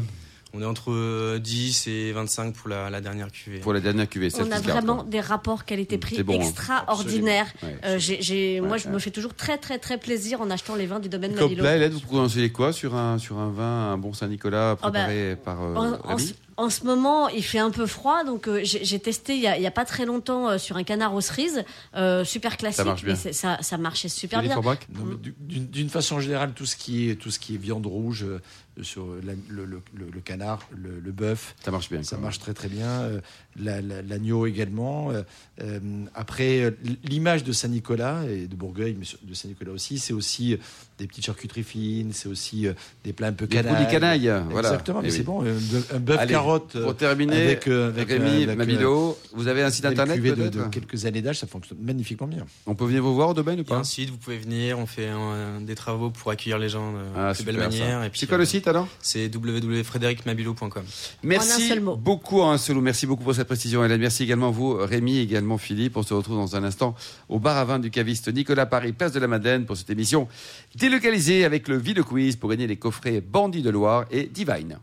On 0.54 0.60
est 0.60 0.66
entre 0.66 0.92
euh, 0.92 1.38
10 1.38 1.86
et 1.86 2.12
25 2.12 2.54
pour 2.54 2.68
la, 2.68 2.90
la 2.90 3.00
dernière 3.00 3.30
cuvée. 3.32 3.58
pour 3.60 3.72
la 3.72 3.80
dernière 3.80 4.08
cuvée 4.08 4.28
On 4.38 4.50
a 4.50 4.60
vraiment 4.60 4.96
quoi. 4.96 5.04
des 5.08 5.20
rapports 5.20 5.64
qualité-prix 5.64 6.22
bon, 6.22 6.34
hein. 6.40 6.44
extraordinaires. 6.46 7.46
Ouais. 7.62 7.76
Euh, 7.84 8.60
moi, 8.60 8.72
Ouais, 8.72 8.78
je 8.78 8.88
me 8.88 8.98
fais 8.98 9.10
toujours 9.10 9.34
très, 9.34 9.58
très, 9.58 9.78
très 9.78 9.98
plaisir 9.98 10.40
en 10.40 10.50
achetant 10.50 10.74
les 10.74 10.86
vins 10.86 11.00
du 11.00 11.08
domaine 11.08 11.34
Comme 11.34 11.54
Malilo. 11.54 11.62
là, 11.64 11.88
vous 11.88 12.00
conseillez 12.00 12.50
quoi 12.50 12.72
sur 12.72 12.94
un, 12.94 13.18
sur 13.18 13.38
un 13.38 13.50
vin, 13.50 13.92
un 13.92 13.98
bon 13.98 14.12
Saint-Nicolas 14.12 14.76
Oh, 14.82 14.84
bah, 14.84 14.90
préparé 14.90 15.36
par 15.36 15.62
euh, 15.62 15.96
En, 16.04 16.18
ce- 16.18 16.32
en 16.58 16.68
ce 16.70 16.84
moment, 16.84 17.28
il 17.30 17.42
fait 17.42 17.58
un 17.58 17.70
peu 17.70 17.86
froid, 17.86 18.24
donc 18.24 18.46
euh, 18.46 18.60
j'ai 18.62 18.98
testé 18.98 19.34
il 19.34 19.40
y, 19.40 19.46
a, 19.46 19.56
il 19.56 19.62
y 19.62 19.66
a 19.66 19.70
pas 19.70 19.86
très 19.86 20.04
longtemps 20.04 20.50
euh, 20.50 20.58
sur 20.58 20.76
un 20.76 20.82
canard 20.84 21.14
aux 21.14 21.20
cerises, 21.22 21.64
euh, 21.96 22.24
super 22.24 22.58
classique, 22.58 22.84
marche 22.84 23.04
bien. 23.04 23.16
mais 23.24 23.32
ça, 23.32 23.56
ça 23.62 23.78
marchait 23.78 24.08
super 24.10 24.42
bien. 24.42 24.60
D'une 25.40 25.66
d'une 25.66 25.88
façon 25.88 26.20
générale, 26.20 26.52
tout 26.54 26.66
ce 26.66 26.76
qui 26.76 27.08
est, 27.10 27.14
tout 27.16 27.30
ce 27.30 27.38
qui 27.38 27.54
est 27.54 27.58
viande 27.58 27.86
rouge, 27.86 28.24
euh, 28.24 28.40
sur 28.80 29.06
la- 29.22 29.34
le, 29.50 29.64
le- 29.66 29.82
le- 29.94 30.10
le 30.10 30.20
canard, 30.20 30.66
le, 30.74 30.98
le 30.98 31.12
bœuf, 31.12 31.54
Ça 31.64 31.70
marche 31.70 31.90
bien. 31.90 32.02
ça 32.02 32.16
marche 32.16 32.38
très 32.38 32.54
très 32.54 32.68
bien. 32.68 32.86
euh, 32.88 33.20
la- 33.60 33.82
la- 33.82 34.00
L'agneau 34.02 34.46
également. 34.46 35.10
euh, 35.10 35.22
euh, 35.62 35.78
après, 36.14 36.74
l'image 37.04 37.44
de 37.44 37.52
Saint-Nicolas 37.52 38.24
et 38.28 38.46
de 38.46 38.54
Bourgueil, 38.56 38.96
mais 38.98 39.04
de 39.22 39.34
Saint-Nicolas 39.34 39.72
aussi, 39.72 39.98
c'est 39.98 40.14
aussi 40.14 40.56
des 40.98 41.06
petites 41.06 41.26
charcuteries 41.26 41.62
fines, 41.64 42.12
c'est 42.12 42.28
aussi 42.28 42.66
des 43.04 43.12
plats 43.12 43.26
un 43.28 43.32
peu 43.32 43.46
Des 43.46 43.56
canailles. 43.56 43.74
produits 43.74 43.92
canailles, 43.92 44.32
voilà. 44.50 44.68
Exactement, 44.70 45.00
Eh 45.00 45.06
mais 45.06 45.10
oui. 45.10 45.16
c'est 45.18 45.22
bon. 45.22 45.42
Un, 45.42 45.52
bœuf- 45.52 45.94
un 45.94 45.98
bœuf 46.00 46.18
Allez, 46.18 46.32
carotte. 46.32 46.80
Pour 46.82 46.96
terminer, 46.96 47.42
avec, 47.42 47.68
euh, 47.68 47.88
avec, 47.88 48.08
Rémi, 48.08 48.44
avec, 48.44 48.56
Mamilo, 48.56 49.18
vous 49.34 49.48
avez 49.48 49.62
un 49.62 49.70
site 49.70 49.82
belle 49.82 49.92
internet 50.00 50.22
de, 50.22 50.62
quelques 50.70 51.04
années 51.04 51.20
d'âge, 51.22 51.38
ça 51.40 51.46
fonctionne 51.46 51.78
magnifiquement 51.82 52.26
bien. 52.26 52.46
On 52.66 52.74
peut 52.74 52.86
venir 52.86 53.02
vous 53.02 53.14
voir 53.14 53.28
au 53.30 53.34
domaine 53.34 53.58
ou 53.60 53.62
Il 53.62 53.68
y 53.68 53.72
a 53.72 53.74
pas 53.74 53.80
un 53.80 53.84
site, 53.84 54.10
vous 54.10 54.16
pouvez 54.16 54.38
venir, 54.38 54.78
on 54.78 54.86
fait 54.86 55.08
un- 55.08 55.60
des 55.60 55.74
travaux 55.74 56.10
pour 56.10 56.30
accueillir 56.30 56.58
les 56.58 56.68
gens 56.70 56.92
de, 56.92 56.98
Ah, 57.16 57.32
de 57.32 57.42
belle 57.44 57.54
super, 57.56 57.72
ça. 57.72 57.78
manière. 57.78 58.10
C'est 58.14 58.26
quoi 58.26 58.36
euh, 58.36 58.38
le 58.38 58.44
site 58.46 58.61
alors 58.68 58.88
C'est 59.00 59.34
www.frédéricmabilo.com. 59.34 60.82
Merci 61.22 61.72
beaucoup 61.80 62.40
en 62.40 62.52
un 62.52 62.58
seul 62.58 62.76
mot. 62.76 62.82
Merci 62.82 63.06
beaucoup 63.06 63.24
pour 63.24 63.34
cette 63.34 63.46
précision, 63.46 63.84
Hélène. 63.84 64.00
Merci 64.00 64.22
également 64.24 64.50
vous, 64.50 64.74
Rémi, 64.74 65.18
également 65.18 65.58
Philippe. 65.58 65.96
On 65.96 66.02
se 66.02 66.14
retrouve 66.14 66.36
dans 66.36 66.56
un 66.56 66.64
instant 66.64 66.94
au 67.28 67.38
bar 67.38 67.56
à 67.56 67.64
vin 67.64 67.78
du 67.78 67.90
caviste 67.90 68.32
Nicolas 68.32 68.66
Paris, 68.66 68.92
place 68.92 69.12
de 69.12 69.20
la 69.20 69.28
Madeleine, 69.28 69.66
pour 69.66 69.76
cette 69.76 69.90
émission 69.90 70.28
délocalisée 70.76 71.44
avec 71.44 71.68
le 71.68 71.76
Ville 71.76 72.02
Quiz 72.02 72.36
pour 72.36 72.50
gagner 72.50 72.66
les 72.66 72.76
coffrets 72.76 73.20
Bandit 73.20 73.62
de 73.62 73.70
Loire 73.70 74.04
et 74.10 74.24
Divine. 74.24 74.78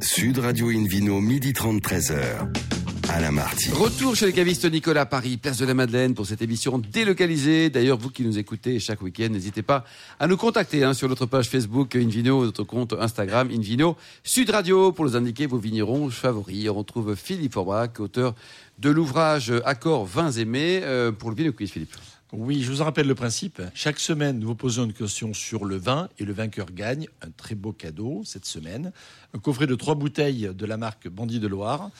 Sud 0.00 0.38
Radio 0.38 0.68
Invino, 0.68 1.20
midi 1.20 1.52
30, 1.52 1.82
13h. 1.82 2.69
Alain 3.12 3.32
Marty. 3.32 3.70
Retour 3.72 4.14
chez 4.14 4.26
le 4.26 4.32
caviste 4.32 4.70
Nicolas 4.70 5.04
Paris, 5.04 5.36
place 5.36 5.58
de 5.58 5.66
la 5.66 5.74
Madeleine 5.74 6.14
pour 6.14 6.26
cette 6.26 6.42
émission 6.42 6.78
délocalisée. 6.78 7.68
D'ailleurs, 7.68 7.98
vous 7.98 8.10
qui 8.10 8.22
nous 8.22 8.38
écoutez 8.38 8.78
chaque 8.78 9.02
week-end, 9.02 9.28
n'hésitez 9.30 9.62
pas 9.62 9.84
à 10.20 10.28
nous 10.28 10.36
contacter 10.36 10.84
hein, 10.84 10.94
sur 10.94 11.08
notre 11.08 11.26
page 11.26 11.48
Facebook 11.48 11.96
Invino, 11.96 12.44
notre 12.44 12.62
compte 12.62 12.92
Instagram 12.92 13.50
Invino 13.50 13.96
Sud 14.22 14.50
Radio 14.50 14.92
pour 14.92 15.04
nous 15.04 15.16
indiquer 15.16 15.46
vos 15.46 15.58
vignerons 15.58 16.08
favoris. 16.08 16.68
On 16.68 16.74
retrouve 16.74 17.16
Philippe 17.16 17.54
Forbach, 17.54 17.98
auteur 17.98 18.36
de 18.78 18.90
l'ouvrage 18.90 19.52
Accords 19.64 20.06
vins 20.06 20.30
aimés 20.30 20.80
euh, 20.84 21.10
pour 21.10 21.30
le 21.30 21.36
Ville 21.36 21.50
Quiz, 21.50 21.70
Philippe. 21.72 21.96
Oui, 22.32 22.62
je 22.62 22.70
vous 22.70 22.80
en 22.80 22.84
rappelle 22.84 23.08
le 23.08 23.16
principe. 23.16 23.60
Chaque 23.74 23.98
semaine, 23.98 24.38
nous 24.38 24.46
vous 24.46 24.54
posons 24.54 24.84
une 24.84 24.92
question 24.92 25.34
sur 25.34 25.64
le 25.64 25.76
vin 25.76 26.08
et 26.20 26.24
le 26.24 26.32
vainqueur 26.32 26.66
gagne 26.72 27.08
un 27.22 27.30
très 27.36 27.56
beau 27.56 27.72
cadeau 27.72 28.22
cette 28.24 28.46
semaine. 28.46 28.92
Un 29.34 29.40
coffret 29.40 29.66
de 29.66 29.74
trois 29.74 29.96
bouteilles 29.96 30.48
de 30.54 30.66
la 30.66 30.76
marque 30.76 31.08
Bandit 31.08 31.40
de 31.40 31.48
Loire, 31.48 31.90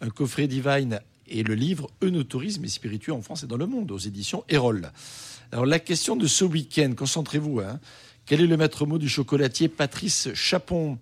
un 0.00 0.10
coffret 0.10 0.46
Divine 0.46 1.00
et 1.26 1.42
le 1.42 1.54
livre 1.54 1.90
Eunotourisme 2.02 2.64
et 2.64 2.68
spiritueux 2.68 3.12
en 3.12 3.22
France 3.22 3.42
et 3.42 3.46
dans 3.46 3.56
le 3.56 3.66
monde 3.66 3.90
aux 3.90 3.98
éditions 3.98 4.44
Erol. 4.48 4.90
Alors 5.52 5.66
la 5.66 5.78
question 5.78 6.16
de 6.16 6.26
ce 6.26 6.44
week-end, 6.44 6.92
concentrez-vous. 6.96 7.60
Hein. 7.60 7.80
Quel 8.26 8.40
est 8.40 8.46
le 8.46 8.56
maître 8.56 8.86
mot 8.86 8.98
du 8.98 9.08
chocolatier 9.08 9.68
Patrice 9.68 10.28
Chapon 10.34 10.98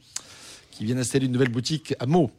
qui 0.71 0.85
vient 0.85 0.97
d'installer 0.97 1.27
une 1.27 1.33
nouvelle 1.33 1.51
boutique 1.51 1.95
à 1.99 2.07
Meaux? 2.07 2.31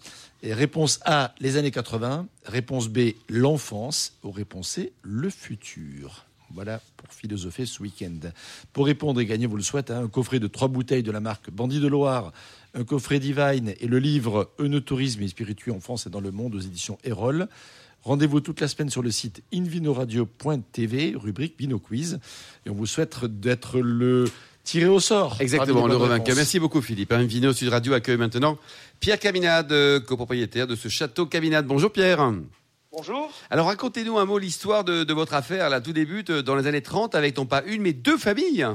Réponse 0.43 0.99
A, 1.03 1.33
les 1.39 1.57
années 1.57 1.71
80. 1.71 2.27
Réponse 2.45 2.87
B, 2.87 3.13
l'enfance. 3.27 4.13
Ou 4.23 4.31
réponse 4.31 4.69
C, 4.69 4.93
le 5.01 5.29
futur. 5.29 6.25
Voilà 6.51 6.79
pour 6.95 7.11
philosopher 7.11 7.65
ce 7.65 7.81
week-end. 7.81 8.29
Pour 8.71 8.85
répondre 8.85 9.19
et 9.19 9.25
gagner, 9.25 9.47
vous 9.47 9.57
le 9.57 9.63
souhaitez, 9.63 9.93
hein, 9.93 10.05
un 10.05 10.07
coffret 10.07 10.39
de 10.39 10.47
trois 10.47 10.69
bouteilles 10.69 11.03
de 11.03 11.11
la 11.11 11.19
marque 11.19 11.49
Bandit 11.49 11.81
de 11.81 11.87
Loire, 11.87 12.31
un 12.77 12.83
coffret 12.83 13.19
Divine 13.19 13.73
et 13.79 13.87
le 13.87 13.97
livre 13.97 14.51
Eunotourisme 14.59 15.23
et 15.23 15.27
spiritueux 15.27 15.71
en 15.73 15.79
France 15.79 16.05
et 16.05 16.09
dans 16.09 16.21
le 16.21 16.31
monde 16.31 16.53
aux 16.55 16.59
éditions 16.59 16.99
Erol. 17.03 17.47
Rendez-vous 18.03 18.39
toute 18.39 18.61
la 18.61 18.67
semaine 18.67 18.89
sur 18.89 19.01
le 19.01 19.09
site 19.09 19.41
invinoradio.tv, 19.51 21.15
rubrique 21.15 21.55
Vino 21.57 21.79
Quiz. 21.79 22.19
Et 22.65 22.69
on 22.69 22.75
vous 22.75 22.85
souhaite 22.85 23.25
d'être 23.25 23.79
le 23.79 24.25
tiré 24.63 24.85
au 24.85 24.99
sort. 24.99 25.37
Exactement, 25.39 25.87
le 25.87 25.95
revainqueur. 25.95 26.35
Merci 26.35 26.59
beaucoup, 26.59 26.81
Philippe. 26.81 27.11
Un 27.11 27.23
Vino 27.23 27.51
Sud 27.51 27.69
Radio 27.69 27.93
accueille 27.93 28.17
maintenant 28.17 28.59
Pierre 28.99 29.19
Caminade, 29.19 29.71
euh, 29.71 29.99
copropriétaire 29.99 30.67
de 30.67 30.75
ce 30.75 30.87
château 30.87 31.25
Caminade. 31.25 31.65
Bonjour, 31.65 31.91
Pierre. 31.91 32.31
Bonjour. 32.91 33.31
Alors 33.49 33.67
racontez-nous 33.67 34.19
un 34.19 34.25
mot 34.25 34.37
l'histoire 34.37 34.83
de, 34.83 35.03
de 35.03 35.13
votre 35.13 35.33
affaire. 35.33 35.69
Là, 35.71 35.81
tout 35.81 35.93
débute 35.93 36.31
dans 36.31 36.55
les 36.55 36.67
années 36.67 36.81
30 36.81 37.15
avec 37.15 37.35
non 37.37 37.47
pas 37.47 37.63
une 37.63 37.81
mais 37.81 37.93
deux 37.93 38.17
familles. 38.17 38.67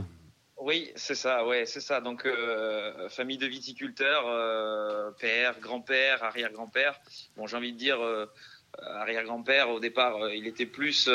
Oui, 0.65 0.93
c'est 0.95 1.17
ça, 1.17 1.45
ouais, 1.45 1.67
c'est 1.67 1.81
ça. 1.81 2.01
Donc, 2.01 2.25
euh, 2.25 3.09
famille 3.09 3.37
de 3.37 3.49
viticulteurs, 3.49 4.29
euh, 4.29 5.11
père, 5.19 5.59
grand-père, 5.59 6.23
arrière-grand-père. 6.23 7.01
Bon, 7.37 7.49
j'ai 7.49 7.57
envie 7.57 7.73
de 7.73 7.79
dire, 7.79 8.01
euh, 8.01 8.27
arrière-grand-père, 8.81 9.71
au 9.71 9.81
départ, 9.81 10.31
il 10.31 10.47
était 10.47 10.67
plus 10.67 11.11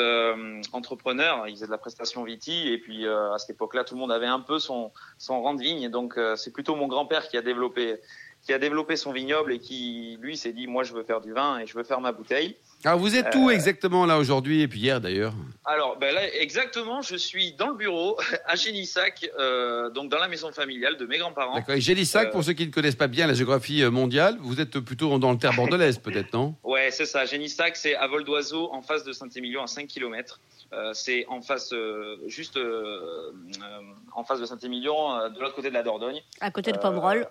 entrepreneur. 0.72 1.48
Il 1.48 1.54
faisait 1.54 1.64
de 1.66 1.70
la 1.70 1.78
prestation 1.78 2.24
viti. 2.24 2.68
Et 2.68 2.76
puis, 2.76 3.08
à 3.08 3.38
cette 3.38 3.50
époque-là, 3.50 3.84
tout 3.84 3.94
le 3.94 4.00
monde 4.00 4.12
avait 4.12 4.26
un 4.26 4.40
peu 4.40 4.58
son, 4.58 4.92
son 5.16 5.40
rang 5.40 5.54
de 5.54 5.62
vigne. 5.62 5.88
Donc, 5.88 6.20
c'est 6.36 6.52
plutôt 6.52 6.76
mon 6.76 6.86
grand-père 6.86 7.26
qui 7.28 7.38
a 7.38 7.42
développé 7.42 7.98
qui 8.42 8.52
a 8.52 8.58
développé 8.58 8.96
son 8.96 9.12
vignoble 9.12 9.52
et 9.52 9.58
qui, 9.58 10.16
lui, 10.20 10.36
s'est 10.36 10.52
dit, 10.52 10.66
moi, 10.66 10.84
je 10.84 10.92
veux 10.92 11.02
faire 11.02 11.20
du 11.20 11.32
vin 11.32 11.58
et 11.58 11.66
je 11.66 11.74
veux 11.74 11.82
faire 11.82 12.00
ma 12.00 12.12
bouteille. 12.12 12.56
Alors 12.84 12.98
vous 13.00 13.16
êtes 13.16 13.34
où 13.34 13.50
exactement 13.50 14.06
là 14.06 14.18
aujourd'hui 14.18 14.62
et 14.62 14.68
puis 14.68 14.78
hier 14.78 15.00
d'ailleurs 15.00 15.32
Alors, 15.64 15.96
ben 15.98 16.14
là, 16.14 16.32
exactement, 16.36 17.02
je 17.02 17.16
suis 17.16 17.52
dans 17.54 17.70
le 17.70 17.74
bureau 17.74 18.16
à 18.46 18.54
Génissac, 18.54 19.28
euh, 19.38 19.90
donc 19.90 20.10
dans 20.10 20.18
la 20.18 20.28
maison 20.28 20.52
familiale 20.52 20.96
de 20.96 21.04
mes 21.04 21.18
grands-parents. 21.18 21.54
D'accord. 21.56 21.74
Et 21.74 21.80
Gélissac, 21.80 22.28
Euh, 22.28 22.30
pour 22.30 22.44
ceux 22.44 22.52
qui 22.52 22.66
ne 22.66 22.70
connaissent 22.72 22.94
pas 22.94 23.08
bien 23.08 23.26
la 23.26 23.34
géographie 23.34 23.82
euh, 23.82 23.90
mondiale, 23.90 24.36
vous 24.40 24.60
êtes 24.60 24.78
plutôt 24.78 25.18
dans 25.18 25.32
le 25.32 25.38
terre 25.38 25.54
bordelaise 25.54 25.98
peut-être, 25.98 26.32
non 26.32 26.54
Ouais, 26.62 26.90
c'est 26.92 27.06
ça. 27.06 27.24
Génissac, 27.26 27.76
c'est 27.76 27.96
à 27.96 28.06
vol 28.06 28.22
d'oiseau, 28.24 28.70
en 28.72 28.80
face 28.80 29.02
de 29.02 29.12
Saint-Émilion, 29.12 29.62
à 29.62 29.66
5 29.66 29.88
km. 29.88 30.38
Euh, 30.72 30.90
c'est 30.94 31.24
en 31.28 31.40
face, 31.40 31.72
euh, 31.72 32.16
juste 32.26 32.56
euh, 32.58 33.32
euh, 33.62 33.80
en 34.14 34.22
face 34.22 34.38
de 34.40 34.46
Saint-Émilion, 34.46 35.14
euh, 35.16 35.28
de 35.30 35.40
l'autre 35.40 35.54
côté 35.54 35.68
de 35.70 35.74
la 35.74 35.82
Dordogne, 35.82 36.20
À 36.40 36.50
côté 36.50 36.70
de 36.72 36.76
Euh, 36.76 36.80
Pomerol. 36.80 37.26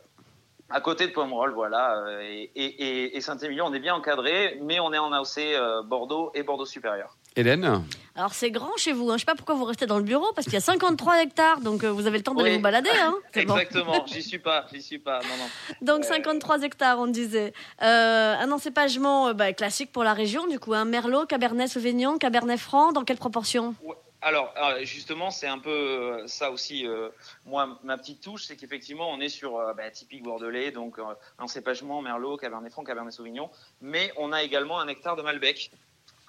À 0.69 0.81
côté 0.81 1.07
de 1.07 1.11
Pomerol, 1.13 1.53
voilà. 1.53 1.97
euh, 2.07 2.19
Et, 2.21 2.51
et, 2.55 2.65
et- 2.65 3.17
et 3.17 3.21
Saint-Émilion, 3.21 3.65
on 3.67 3.73
est 3.73 3.79
bien 3.79 3.95
encadré, 3.95 4.59
mais 4.61 4.79
on 4.79 4.91
est 4.93 4.97
en 4.97 5.11
AOC 5.13 5.37
euh, 5.39 5.81
Bordeaux 5.83 6.31
et 6.35 6.43
Bordeaux 6.43 6.65
supérieur. 6.65 7.15
Hélène 7.37 7.83
Alors 8.15 8.33
c'est 8.33 8.49
grand 8.51 8.75
chez 8.77 8.93
vous, 8.93 9.09
hein. 9.11 9.13
je 9.15 9.19
sais 9.19 9.25
pas 9.25 9.35
pourquoi 9.35 9.53
vous 9.55 9.63
restez 9.65 9.85
dans 9.85 9.97
le 9.97 10.03
bureau, 10.03 10.25
parce 10.35 10.45
qu'il 10.45 10.55
y 10.55 10.57
a 10.57 10.61
53 10.61 11.21
hectares, 11.23 11.61
donc 11.61 11.83
euh, 11.83 11.91
vous 11.91 12.07
avez 12.07 12.17
le 12.17 12.23
temps 12.23 12.33
d'aller 12.33 12.49
Oui. 12.51 12.55
vous 12.57 12.61
balader. 12.63 12.89
Hein. 12.99 13.13
Bon. 13.33 13.39
Exactement, 13.41 14.05
j'y 14.07 14.23
suis 14.23 14.39
pas, 14.39 14.65
j'y 14.73 14.81
suis 14.81 14.99
pas. 14.99 15.19
Non, 15.19 15.37
non. 15.39 15.93
Donc 15.93 16.03
53 16.03 16.63
hectares, 16.63 16.99
on 16.99 17.07
disait. 17.07 17.53
Euh, 17.83 18.35
un 18.35 18.51
encépagement 18.51 19.27
euh, 19.29 19.33
bah, 19.33 19.53
classique 19.53 19.91
pour 19.91 20.03
la 20.03 20.13
région, 20.13 20.47
du 20.47 20.59
coup, 20.59 20.73
un 20.73 20.85
merlot, 20.85 21.25
cabernet 21.27 21.67
sauvignon, 21.69 22.17
cabernet 22.17 22.57
franc, 22.59 22.91
dans 22.91 23.03
quelle 23.03 23.17
proportion? 23.17 23.75
Ouais. 23.83 23.95
Alors, 24.21 24.51
euh, 24.57 24.79
justement, 24.83 25.29
c'est 25.29 25.47
un 25.47 25.59
peu 25.59 25.69
euh, 25.69 26.27
ça 26.27 26.49
aussi. 26.49 26.87
euh, 26.87 27.09
moi, 27.45 27.77
ma 27.83 27.97
petite 27.97 28.21
touche, 28.21 28.45
c'est 28.45 28.55
qu'effectivement, 28.55 29.09
on 29.11 29.19
est 29.19 29.29
sur 29.29 29.57
euh, 29.57 29.73
bah, 29.73 29.89
typique 29.91 30.23
bordelais, 30.23 30.71
donc 30.71 30.97
euh, 30.97 31.03
encépagement, 31.37 32.01
merlot, 32.01 32.35
cabernet 32.37 32.71
franc, 32.71 32.83
cabernet 32.83 33.11
sauvignon, 33.13 33.49
mais 33.79 34.11
on 34.17 34.31
a 34.33 34.41
également 34.43 34.79
un 34.79 34.87
hectare 34.87 35.15
de 35.15 35.21
Malbec. 35.21 35.69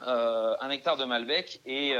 Un 0.06 0.70
hectare 0.70 0.96
de 0.96 1.04
Malbec 1.04 1.60
et 1.66 1.96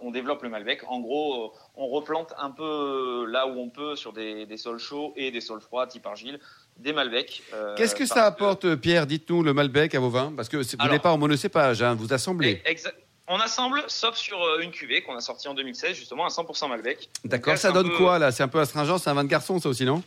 on 0.00 0.10
développe 0.10 0.42
le 0.42 0.48
Malbec. 0.48 0.84
En 0.88 1.00
gros, 1.00 1.52
on 1.76 1.86
replante 1.88 2.32
un 2.38 2.50
peu 2.50 3.26
là 3.28 3.46
où 3.46 3.60
on 3.60 3.68
peut 3.68 3.94
sur 3.94 4.14
des, 4.14 4.46
des 4.46 4.56
sols 4.56 4.78
chauds 4.78 5.12
et 5.16 5.30
des 5.30 5.42
sols 5.42 5.60
froids, 5.60 5.86
type 5.86 6.06
argile, 6.06 6.40
des 6.78 6.94
Malbec. 6.94 7.42
euh, 7.52 7.74
Qu'est-ce 7.76 7.94
que 7.94 8.06
ça 8.06 8.24
apporte, 8.24 8.74
Pierre? 8.76 9.06
Dites-nous, 9.06 9.42
le 9.42 9.52
Malbec 9.52 9.94
à 9.94 10.00
vos 10.00 10.08
vins 10.08 10.32
Parce 10.34 10.48
que 10.48 10.56
vous 10.56 10.62
n'êtes 10.90 11.02
pas 11.02 11.12
en 11.12 11.18
monocépage, 11.18 11.82
hein, 11.82 11.94
vous 11.94 12.10
assemblez. 12.14 12.62
Exa- 12.64 12.94
On 13.34 13.40
assemble, 13.40 13.82
sauf 13.86 14.14
sur 14.16 14.42
euh, 14.42 14.58
une 14.60 14.70
cuvée 14.70 15.02
qu'on 15.02 15.16
a 15.16 15.20
sortie 15.22 15.48
en 15.48 15.54
2016, 15.54 15.96
justement, 15.96 16.26
à 16.26 16.28
100% 16.28 16.68
Malbec. 16.68 17.08
D'accord, 17.24 17.56
ça 17.56 17.72
donne 17.72 17.88
peu- 17.88 17.96
quoi 17.96 18.18
là? 18.18 18.30
C'est 18.30 18.42
un 18.42 18.48
peu 18.48 18.60
astringent, 18.60 18.98
c'est 18.98 19.08
un 19.08 19.14
vin 19.14 19.24
de 19.24 19.28
garçon 19.30 19.58
ça 19.58 19.70
aussi, 19.70 19.86
non? 19.86 20.02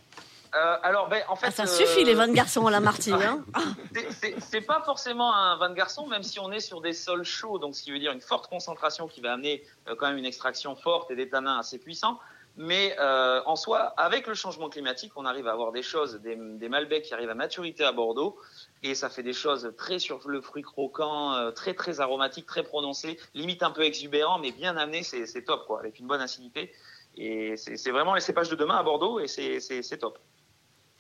Euh, 0.54 0.78
alors, 0.84 1.10
ben, 1.10 1.24
en 1.28 1.36
fait, 1.36 1.48
Ah, 1.48 1.52
Ça 1.52 1.64
euh, 1.64 1.66
suffit 1.66 2.04
les 2.04 2.14
vins 2.14 2.28
de 2.28 2.34
garçon 2.34 2.68
à 2.68 2.72
la 2.72 2.80
Marty. 2.80 3.12
Hein. 3.12 3.44
c'est- 4.40 4.62
pas 4.62 4.84
forcément 4.86 5.34
un 5.34 5.58
vin 5.58 5.72
de 5.72 5.74
garçon, 5.74 6.06
même 6.06 6.22
si 6.22 6.40
on 6.40 6.52
est 6.52 6.60
sur 6.60 6.82
des 6.82 6.94
sols 6.94 7.24
chauds, 7.26 7.58
donc 7.58 7.76
ce 7.76 7.82
qui 7.82 7.92
veut 7.92 7.98
dire 7.98 8.12
une 8.12 8.22
forte 8.22 8.48
concentration 8.48 9.08
qui 9.08 9.22
va 9.22 9.34
amener 9.34 9.64
euh, 9.88 9.96
quand 9.98 10.08
même 10.08 10.18
une 10.20 10.26
extraction 10.26 10.76
forte 10.76 11.10
et 11.10 11.16
des 11.16 11.28
tanins 11.28 11.58
assez 11.58 11.80
puissants. 11.80 12.20
Mais 12.58 12.96
euh, 13.00 13.42
en 13.48 13.58
soi, 13.58 13.94
avec 13.98 14.28
le 14.28 14.34
changement 14.34 14.70
climatique, 14.70 15.12
on 15.18 15.26
arrive 15.26 15.48
à 15.48 15.52
avoir 15.52 15.72
des 15.74 15.82
choses, 15.82 16.22
des, 16.22 16.38
des 16.38 16.70
Malbecs 16.70 17.04
qui 17.04 17.14
arrivent 17.14 17.30
à 17.32 17.34
maturité 17.36 17.84
à 17.84 17.92
Bordeaux, 17.92 18.38
et 18.86 18.96
ça 18.96 19.10
fait 19.10 19.24
des 19.24 19.34
choses 19.34 19.72
très 19.78 20.00
sur 20.00 20.20
le 20.28 20.42
fruit 20.42 20.62
croquant, 20.62 21.34
euh, 21.34 21.52
très 21.52 21.74
très 21.74 22.00
aromatique, 22.00 22.46
très 22.46 22.64
prononcé, 22.64 23.18
limite 23.34 23.64
un 23.64 23.72
peu 23.72 23.82
exubérant, 23.84 24.38
mais 24.40 24.52
bien 24.52 24.78
amené, 24.78 25.04
c'est 25.04 25.42
top 25.44 25.66
quoi, 25.66 25.80
avec 25.80 26.00
une 26.00 26.08
bonne 26.08 26.22
acidité. 26.22 26.72
Et 27.18 27.56
c'est 27.58 27.92
vraiment 27.92 28.14
les 28.14 28.22
cépages 28.22 28.50
de 28.50 28.56
demain 28.56 28.76
à 28.76 28.84
Bordeaux, 28.84 29.20
et 29.20 29.28
c'est- 29.28 29.98
top. 29.98 30.20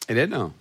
Hélène? 0.07 0.51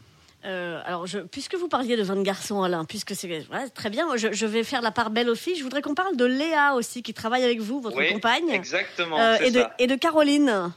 Euh, 0.44 0.82
alors, 0.84 1.06
je, 1.06 1.20
puisque 1.20 1.54
vous 1.54 1.68
parliez 1.68 1.96
de 1.96 2.02
vin 2.02 2.16
de 2.16 2.22
garçon, 2.22 2.62
Alain, 2.62 2.84
puisque 2.84 3.14
c'est 3.14 3.28
ouais, 3.28 3.68
très 3.74 3.88
bien, 3.88 4.04
moi, 4.04 4.16
je, 4.18 4.32
je 4.32 4.44
vais 4.46 4.62
faire 4.64 4.82
la 4.82 4.90
part 4.90 5.08
belle 5.10 5.30
aux 5.30 5.34
filles. 5.34 5.54
Je 5.56 5.62
voudrais 5.62 5.80
qu'on 5.80 5.94
parle 5.94 6.16
de 6.16 6.24
Léa 6.26 6.74
aussi, 6.74 7.02
qui 7.02 7.14
travaille 7.14 7.44
avec 7.44 7.60
vous, 7.60 7.80
votre 7.80 7.96
Oui, 7.96 8.12
compagne, 8.12 8.50
Exactement. 8.50 9.18
Euh, 9.18 9.36
et, 9.36 9.50
de, 9.50 9.60
ça. 9.60 9.74
et 9.78 9.86
de 9.86 9.94
Caroline. 9.94 10.70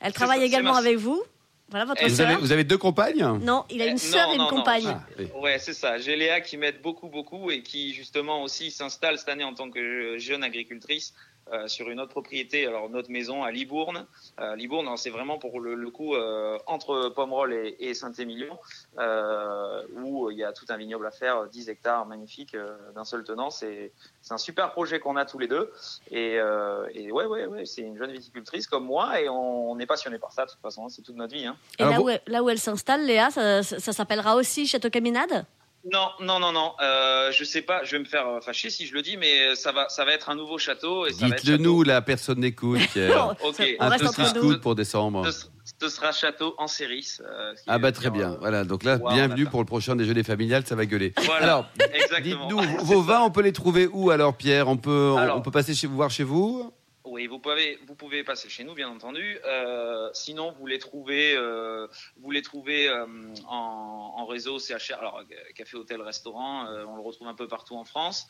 Elle 0.00 0.12
travaille 0.12 0.42
également 0.42 0.72
ma- 0.72 0.78
avec 0.78 0.96
vous. 0.98 1.22
Voilà 1.70 1.84
votre 1.84 2.02
vous 2.02 2.08
sœur. 2.14 2.28
avez, 2.28 2.36
vous 2.40 2.52
avez 2.52 2.64
deux 2.64 2.78
compagnes 2.78 3.24
Non, 3.42 3.64
il 3.70 3.82
a 3.82 3.86
une 3.86 3.98
sœur 3.98 4.28
non, 4.28 4.32
et 4.32 4.36
une 4.36 4.38
non, 4.42 4.50
non. 4.50 4.56
compagne. 4.56 4.84
Ah, 4.86 5.02
oui. 5.18 5.26
Ouais, 5.40 5.58
c'est 5.58 5.74
ça. 5.74 5.98
J'ai 5.98 6.16
Léa 6.16 6.40
qui 6.40 6.56
m'aide 6.56 6.80
beaucoup, 6.80 7.08
beaucoup 7.08 7.50
et 7.50 7.62
qui 7.62 7.92
justement 7.92 8.42
aussi 8.42 8.70
s'installe 8.70 9.18
cette 9.18 9.28
année 9.28 9.44
en 9.44 9.52
tant 9.54 9.70
que 9.70 10.16
jeune 10.18 10.42
agricultrice 10.42 11.12
euh, 11.52 11.66
sur 11.68 11.88
une 11.90 12.00
autre 12.00 12.10
propriété, 12.10 12.66
alors 12.66 12.88
notre 12.90 13.10
maison 13.10 13.42
à 13.42 13.50
Libourne. 13.50 14.06
Euh, 14.40 14.56
Libourne, 14.56 14.88
c'est 14.96 15.10
vraiment 15.10 15.38
pour 15.38 15.60
le, 15.60 15.74
le 15.74 15.90
coup 15.90 16.14
euh, 16.14 16.58
entre 16.66 17.08
Pomerol 17.10 17.52
et, 17.52 17.76
et 17.80 17.94
Saint-Émilion, 17.94 18.58
euh, 18.98 19.82
où 20.02 20.30
il 20.30 20.38
y 20.38 20.44
a 20.44 20.52
tout 20.52 20.64
un 20.68 20.76
vignoble 20.76 21.06
à 21.06 21.10
faire, 21.10 21.46
10 21.48 21.68
hectares 21.68 22.06
magnifiques 22.06 22.54
euh, 22.54 22.76
d'un 22.94 23.04
seul 23.04 23.24
tenant. 23.24 23.50
C'est 23.50 23.92
c'est 24.22 24.34
un 24.34 24.38
super 24.38 24.72
projet 24.72 25.00
qu'on 25.00 25.16
a 25.16 25.24
tous 25.24 25.38
les 25.38 25.48
deux. 25.48 25.72
Et, 26.10 26.38
euh, 26.38 26.86
et 26.92 27.10
ouais, 27.12 27.24
ouais, 27.26 27.46
ouais, 27.46 27.64
c'est 27.64 27.82
une 27.82 27.96
jeune 27.96 28.12
viticultrice 28.12 28.66
comme 28.66 28.84
moi 28.84 29.20
et 29.20 29.28
on, 29.28 29.70
on 29.70 29.78
est 29.78 29.86
passionné 29.86 30.18
par 30.18 30.32
ça. 30.32 30.44
De 30.44 30.50
toute 30.50 30.60
façon, 30.60 30.88
c'est 30.88 31.02
toute 31.02 31.16
notre 31.16 31.34
vie. 31.34 31.46
Hein. 31.46 31.56
Et 31.78 31.82
Alors, 31.82 31.94
là, 31.94 32.00
où 32.02 32.08
elle, 32.10 32.20
là 32.26 32.42
où 32.42 32.50
elle 32.50 32.58
s'installe, 32.58 33.04
Léa, 33.06 33.30
ça, 33.30 33.62
ça- 33.62 33.78
ça 33.78 33.92
s'appellera 33.92 34.36
aussi 34.36 34.66
Château 34.66 34.90
Caminade? 34.90 35.46
Non, 35.92 36.08
non, 36.20 36.38
non, 36.40 36.52
non. 36.52 36.72
Euh, 36.80 37.30
je 37.32 37.44
sais 37.44 37.62
pas. 37.62 37.82
Je 37.84 37.92
vais 37.92 37.98
me 38.00 38.04
faire 38.04 38.26
euh, 38.28 38.40
fâcher 38.40 38.70
si 38.70 38.86
je 38.86 38.94
le 38.94 39.02
dis, 39.02 39.16
mais 39.16 39.54
ça 39.54 39.72
va, 39.72 39.88
ça 39.88 40.04
va 40.04 40.12
être 40.12 40.28
un 40.30 40.34
nouveau 40.34 40.58
château 40.58 41.06
et 41.06 41.12
ça 41.12 41.26
va 41.28 41.34
être 41.36 41.42
Dites-le 41.44 41.56
nous, 41.58 41.82
la 41.82 42.02
personne 42.02 42.40
n'écoute. 42.40 42.80
Oh, 42.96 43.32
Ok. 43.48 43.62
on 43.80 43.84
Un 43.84 43.98
scout 43.98 44.60
pour 44.60 44.74
décembre. 44.74 45.30
Ce, 45.30 45.46
ce 45.80 45.88
sera 45.88 46.12
château 46.12 46.54
en 46.58 46.66
séris. 46.66 47.06
euh, 47.20 47.52
ce 47.56 47.62
qui 47.62 47.68
Ah 47.68 47.78
bah 47.78 47.92
très 47.92 48.10
bien. 48.10 48.32
euh, 48.32 48.36
Voilà, 48.40 48.64
donc 48.64 48.84
là, 48.84 48.96
wow, 48.96 49.10
bienvenue 49.12 49.46
pour 49.46 49.60
le 49.60 49.66
prochain 49.66 49.96
déjeuner 49.96 50.22
familial, 50.22 50.64
ça 50.66 50.74
va 50.74 50.86
gueuler. 50.86 51.12
Voilà. 51.24 51.44
Alors, 51.44 51.66
Exactement. 51.94 52.46
dites-nous, 52.48 52.78
vos 52.84 53.02
vins, 53.02 53.20
on 53.22 53.30
peut 53.30 53.42
les 53.42 53.52
trouver 53.52 53.86
où 53.92 54.10
alors, 54.10 54.34
Pierre? 54.36 54.68
On 54.68 54.76
peut, 54.76 55.12
on- 55.14 55.16
Alors- 55.18 55.36
on 55.36 55.40
peut 55.42 55.50
passer 55.50 55.74
chez 55.74 55.86
vous 55.86 55.96
voir 55.96 56.10
chez 56.10 56.24
vous? 56.24 56.72
Oui, 57.10 57.26
vous 57.26 57.38
pouvez, 57.38 57.78
vous 57.86 57.94
pouvez 57.94 58.22
passer 58.24 58.48
chez 58.48 58.64
nous, 58.64 58.74
bien 58.74 58.88
entendu. 58.88 59.38
Euh, 59.46 60.08
sinon, 60.12 60.52
vous 60.58 60.66
les 60.66 60.78
trouvez, 60.78 61.34
euh, 61.36 61.86
vous 62.20 62.30
les 62.30 62.42
trouvez 62.42 62.88
euh, 62.88 63.06
en, 63.48 64.14
en 64.16 64.26
réseau 64.26 64.58
CHR. 64.58 64.98
Alors, 64.98 65.22
café, 65.54 65.76
hôtel, 65.76 66.00
restaurant, 66.02 66.66
on 66.88 66.96
le 66.96 67.02
retrouve 67.02 67.28
un 67.28 67.34
peu 67.34 67.48
partout 67.48 67.76
en 67.76 67.84
France. 67.84 68.28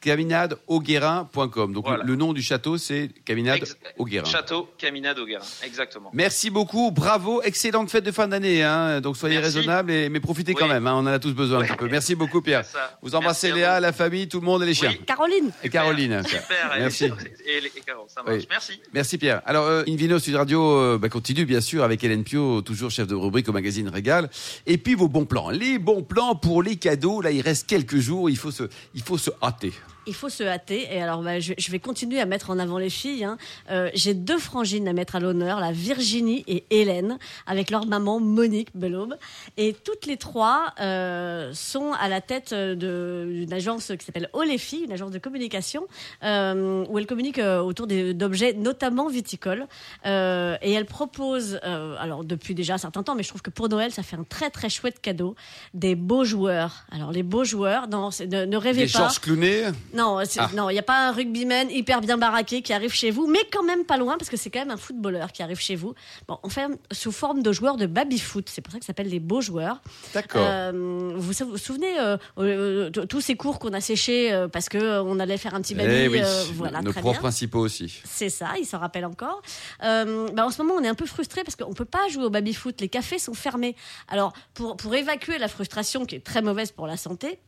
Caminade-au-Guérin.com. 0.00 1.72
Donc 1.72 1.84
Voilà. 1.86 2.02
le, 2.04 2.10
le 2.10 2.16
nom 2.16 2.32
du 2.32 2.42
château, 2.42 2.78
c'est 2.78 3.10
Caminade 3.24 3.58
Ex- 3.58 3.76
au 3.98 4.04
Guérin. 4.04 4.24
Château 4.30 4.68
Caminade 4.78 5.18
au 5.18 5.26
Guérin, 5.26 5.44
exactement. 5.64 6.10
Merci 6.12 6.50
beaucoup, 6.50 6.90
bravo, 6.90 7.42
excellente 7.42 7.90
fête 7.90 8.04
de 8.04 8.12
fin 8.12 8.28
d'année. 8.28 8.62
Hein. 8.62 9.00
Donc 9.00 9.16
soyez 9.16 9.38
Merci. 9.40 9.56
raisonnables, 9.58 9.90
et, 9.90 10.08
mais 10.08 10.20
profitez 10.20 10.54
quand 10.54 10.68
même. 10.68 10.86
hein. 10.86 10.94
On 10.94 10.98
en 11.00 11.06
a 11.06 11.18
tous 11.18 11.32
besoin 11.32 11.60
un 11.60 11.64
petit 11.64 11.76
peu. 11.76 11.88
Merci 11.88 12.14
beaucoup 12.14 12.40
Pierre. 12.42 12.64
Vous 13.02 13.14
embrassez 13.14 13.48
Merci 13.48 13.60
Léa, 13.60 13.76
vous. 13.76 13.82
la 13.82 13.92
famille, 13.92 14.28
tout 14.28 14.40
le 14.40 14.46
monde 14.46 14.62
et 14.62 14.66
les 14.66 14.74
chiens. 14.74 14.90
Oui. 14.90 15.00
Caroline 15.06 15.50
Et 15.62 15.68
Caroline. 15.68 16.22
Super, 16.24 16.74
Merci. 16.78 17.04
Et, 17.04 17.60
les- 17.60 17.66
et 17.68 17.80
Caro, 17.84 18.06
ça 18.08 18.22
marche. 18.22 18.38
Oui. 18.38 18.46
Merci. 18.50 18.80
Merci 18.92 19.18
Pierre. 19.18 19.42
Alors, 19.46 19.66
euh, 19.66 19.82
Invino 19.88 20.18
Sud 20.18 20.34
Radio 20.36 20.62
euh, 20.78 20.98
bah, 20.98 21.08
continue 21.08 21.44
bien 21.44 21.60
sûr 21.60 21.82
avec 21.84 22.02
Hélène 22.04 22.24
Pio, 22.24 22.62
toujours 22.62 22.90
chef 22.90 23.06
de 23.06 23.14
rubrique 23.14 23.48
au 23.48 23.52
magazine 23.52 23.88
Régal. 23.88 24.28
Et 24.66 24.78
puis 24.78 24.94
vos 24.94 25.08
bons 25.08 25.24
plans. 25.26 25.50
Les 25.50 25.78
bons 25.78 26.02
plans 26.02 26.34
pour 26.34 26.62
les 26.62 26.76
cadeaux. 26.76 27.20
Là, 27.20 27.30
il 27.30 27.40
reste 27.40 27.66
quelques 27.68 27.98
jours. 27.98 28.30
Il 28.30 28.36
faut 28.36 28.50
se, 28.50 28.64
il 28.94 29.02
faut 29.02 29.18
se 29.18 29.30
hâter. 29.42 29.72
Il 30.08 30.14
faut 30.14 30.28
se 30.28 30.42
hâter. 30.42 30.88
Et 30.92 31.00
alors, 31.00 31.22
bah, 31.22 31.38
je, 31.38 31.52
je 31.56 31.70
vais 31.70 31.78
continuer 31.78 32.20
à 32.20 32.26
mettre 32.26 32.50
en 32.50 32.58
avant 32.58 32.78
les 32.78 32.90
filles. 32.90 33.24
hein. 33.24 33.36
Euh, 33.70 33.90
J'ai 33.94 34.14
deux 34.14 34.38
frangines 34.38 34.88
à 34.88 34.92
mettre 34.92 35.14
à 35.16 35.20
l'honneur, 35.20 35.60
la 35.60 35.70
Virginie 35.72 36.44
et 36.48 36.64
Hélène, 36.70 37.18
avec 37.46 37.70
leur 37.70 37.86
maman 37.86 38.18
Monique 38.20 38.70
Bellaube. 38.74 39.14
Et 39.56 39.74
toutes 39.84 40.06
les 40.06 40.16
trois 40.16 40.72
euh, 40.80 41.52
sont 41.54 41.92
à 41.92 42.08
la 42.08 42.20
tête 42.20 42.52
d'une 42.54 43.52
agence 43.52 43.92
qui 43.98 44.04
s'appelle 44.04 44.28
Oléfi, 44.32 44.78
une 44.84 44.92
agence 44.92 45.10
de 45.10 45.18
communication, 45.18 45.86
euh, 46.24 46.84
où 46.88 46.98
elles 46.98 47.06
communiquent 47.06 47.38
autour 47.62 47.86
d'objets, 47.86 48.54
notamment 48.54 49.08
viticoles. 49.08 49.66
Et 50.04 50.72
elles 50.72 50.86
proposent, 50.86 51.60
alors 51.62 52.24
depuis 52.24 52.54
déjà 52.54 52.74
un 52.74 52.78
certain 52.78 53.02
temps, 53.02 53.14
mais 53.14 53.22
je 53.22 53.28
trouve 53.28 53.42
que 53.42 53.50
pour 53.50 53.68
Noël, 53.68 53.92
ça 53.92 54.02
fait 54.02 54.16
un 54.16 54.24
très 54.24 54.50
très 54.50 54.68
chouette 54.68 55.00
cadeau, 55.00 55.34
des 55.74 55.94
beaux 55.94 56.24
joueurs. 56.24 56.84
Alors 56.90 57.12
les 57.12 57.22
beaux 57.22 57.44
joueurs, 57.44 57.88
non, 57.88 58.10
c'est- 58.10 58.26
ne, 58.26 58.44
ne 58.44 58.56
rêvez 58.56 58.86
Des 58.86 58.92
pas. 58.92 58.98
Georges 59.00 59.20
Clooney. 59.20 59.64
Non, 59.98 60.18
Ah. 60.38 60.50
non, 60.54 60.70
il 60.70 60.74
n'y 60.74 60.78
a 60.78 60.82
pas 60.84 61.08
un 61.08 61.12
rugbyman 61.12 61.70
hyper 61.70 62.00
bien 62.00 62.16
baraqué 62.18 62.62
qui 62.62 62.72
arrive 62.72 62.92
chez 62.92 63.10
vous, 63.10 63.26
mais 63.26 63.40
quand 63.52 63.64
même 63.64 63.84
pas 63.84 63.96
loin 63.96 64.16
parce 64.16 64.30
que 64.30 64.36
c'est 64.36 64.48
quand 64.50 64.60
même 64.60 64.70
un 64.70 64.76
footballeur 64.76 65.32
qui 65.32 65.42
arrive 65.42 65.58
chez 65.58 65.74
vous. 65.76 65.94
Bon, 66.28 66.38
on 66.42 66.48
fait 66.48 66.66
sous 66.92 67.12
forme 67.12 67.42
de 67.42 67.50
joueurs 67.52 67.76
de 67.76 67.86
baby-foot. 67.86 68.48
C'est 68.48 68.60
pour 68.62 68.72
ça 68.72 68.78
que 68.78 68.84
ça 68.84 68.88
s'appelle 68.88 69.10
des 69.10 69.20
beaux 69.20 69.40
joueurs. 69.40 69.80
D'accord. 70.14 70.42
Euh, 70.44 71.12
vous 71.16 71.32
vous 71.32 71.50
vous 71.50 71.58
souvenez 71.58 71.98
euh, 71.98 72.16
euh, 72.38 72.90
tous 72.90 73.20
ces 73.20 73.36
cours 73.36 73.58
qu'on 73.58 73.72
a 73.72 73.80
séchés 73.80 74.32
euh, 74.32 74.46
parce 74.48 74.68
que 74.68 75.00
on 75.00 75.18
allait 75.18 75.36
faire 75.38 75.54
un 75.54 75.60
petit 75.62 75.74
baby. 75.74 75.92
Eh 75.92 76.08
oui, 76.08 76.20
voilà, 76.54 76.80
nos 76.82 76.92
bien. 76.92 77.12
principaux 77.14 77.60
aussi. 77.60 78.00
C'est 78.04 78.28
ça, 78.28 78.50
il 78.58 78.64
s'en 78.66 78.78
rappelle 78.78 79.04
encore. 79.04 79.42
Bah, 79.80 80.44
en 80.46 80.50
ce 80.50 80.62
moment, 80.62 80.74
on 80.78 80.82
est 80.84 80.88
un 80.88 80.94
peu 80.94 81.06
frustré 81.06 81.42
parce 81.44 81.56
qu'on 81.56 81.74
peut 81.74 81.84
pas 81.84 82.06
jouer 82.08 82.24
au 82.24 82.30
baby-foot. 82.30 82.80
Les 82.80 82.88
cafés 82.88 83.18
sont 83.18 83.34
fermés. 83.34 83.74
Alors, 84.08 84.32
pour, 84.54 84.76
pour 84.76 84.94
évacuer 84.94 85.38
la 85.38 85.48
frustration 85.48 86.04
qui 86.04 86.14
est 86.16 86.24
très 86.24 86.42
mauvaise 86.42 86.70
pour 86.72 86.86
la 86.86 86.96
santé, 86.96 87.38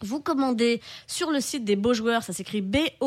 vous 0.00 0.20
commandez 0.20 0.80
sur 1.06 1.30
le 1.30 1.40
site 1.40 1.64
des 1.64 1.76
Beaux 1.76 1.94
Joueurs, 1.94 2.22
ça 2.22 2.32
s'écrit 2.32 2.60
B-O-J-O-U-E-U-R-S. 2.60 3.02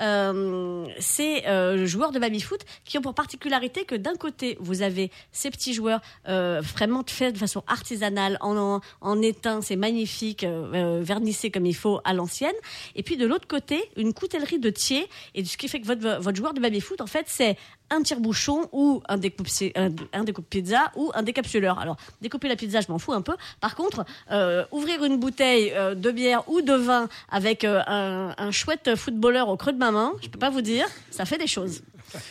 Euh, 0.00 0.86
c'est 0.98 1.46
euh, 1.46 1.84
joueurs 1.86 2.10
de 2.12 2.18
baby-foot 2.18 2.64
qui 2.84 2.96
ont 2.98 3.02
pour 3.02 3.14
particularité 3.14 3.84
que 3.84 3.94
d'un 3.94 4.16
côté, 4.16 4.56
vous 4.60 4.82
avez 4.82 5.10
ces 5.30 5.50
petits 5.50 5.74
joueurs 5.74 6.00
euh, 6.28 6.60
vraiment 6.62 7.04
faits 7.06 7.34
de 7.34 7.38
façon 7.38 7.62
artisanale, 7.66 8.38
en, 8.40 8.80
en, 9.00 9.22
étain, 9.22 9.60
c'est 9.62 9.76
magnifique, 9.76 10.44
euh, 10.44 10.72
euh, 10.74 11.02
vernissé 11.02 11.50
comme 11.50 11.66
il 11.66 11.76
faut 11.76 12.00
à 12.04 12.14
l'ancienne. 12.14 12.54
Et 12.94 13.02
puis 13.02 13.16
de 13.16 13.26
l'autre 13.26 13.46
côté, 13.46 13.82
une 13.96 14.14
coutellerie 14.14 14.58
de 14.58 14.70
thier. 14.70 15.06
Et 15.34 15.44
ce 15.44 15.56
qui 15.56 15.68
fait 15.68 15.80
que 15.80 15.86
votre, 15.86 16.20
votre 16.20 16.36
joueur 16.36 16.54
de 16.54 16.60
baby-foot, 16.60 17.00
en 17.00 17.06
fait, 17.06 17.26
c'est 17.28 17.56
un 17.90 18.02
tire-bouchon 18.02 18.68
ou 18.72 19.02
un 19.08 19.18
découpe, 19.18 19.48
un, 19.76 19.90
un 20.12 20.24
découpe 20.24 20.48
pizza 20.48 20.92
ou 20.96 21.10
un 21.14 21.22
décapsuleur. 21.22 21.78
Alors, 21.78 21.96
découper 22.20 22.48
la 22.48 22.56
pizza, 22.56 22.80
je 22.80 22.90
m'en 22.90 22.98
fous 22.98 23.12
un 23.12 23.22
peu. 23.22 23.36
Par 23.60 23.74
contre, 23.74 24.04
euh, 24.30 24.64
ouvrir 24.70 25.04
une 25.04 25.18
bouteille 25.18 25.72
euh, 25.74 25.94
de 25.94 26.10
bière 26.10 26.48
ou 26.48 26.62
de 26.62 26.74
vin 26.74 27.08
avec 27.30 27.64
euh, 27.64 27.82
un, 27.86 28.34
un 28.36 28.50
chouette 28.50 28.94
footballeur 28.96 29.48
au 29.48 29.56
creux 29.56 29.72
de 29.72 29.78
ma 29.78 29.90
main, 29.90 30.12
je 30.22 30.28
peux 30.28 30.38
pas 30.38 30.50
vous 30.50 30.62
dire, 30.62 30.86
ça 31.10 31.24
fait 31.24 31.38
des 31.38 31.46
choses. 31.46 31.82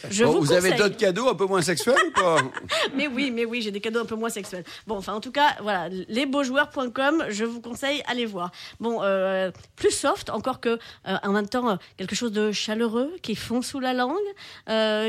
Je 0.09 0.23
Bon, 0.23 0.33
vous, 0.33 0.41
vous 0.41 0.51
avez 0.53 0.71
d'autres 0.73 0.97
cadeaux 0.97 1.29
un 1.29 1.35
peu 1.35 1.45
moins 1.45 1.61
sexuels 1.61 1.97
ou 2.07 2.11
pas 2.11 2.37
Mais 2.95 3.07
oui, 3.07 3.31
mais 3.31 3.45
oui, 3.45 3.61
j'ai 3.61 3.71
des 3.71 3.81
cadeaux 3.81 3.99
un 3.99 4.05
peu 4.05 4.15
moins 4.15 4.29
sexuels. 4.29 4.63
Bon, 4.87 4.97
enfin, 4.97 5.13
en 5.13 5.19
tout 5.19 5.31
cas, 5.31 5.55
voilà, 5.61 5.89
lesbeauxjoueurs.com, 5.89 7.25
je 7.29 7.45
vous 7.45 7.61
conseille, 7.61 8.01
allez 8.07 8.25
voir. 8.25 8.51
Bon, 8.79 8.99
euh, 9.03 9.51
plus 9.75 9.91
soft, 9.91 10.29
encore 10.29 10.59
que, 10.59 10.69
euh, 11.07 11.17
en 11.23 11.31
même 11.31 11.47
temps, 11.47 11.69
euh, 11.69 11.75
quelque 11.97 12.15
chose 12.15 12.31
de 12.31 12.51
chaleureux, 12.51 13.11
qui 13.21 13.35
fond 13.35 13.61
sous 13.61 13.79
la 13.79 13.93
langue, 13.93 14.17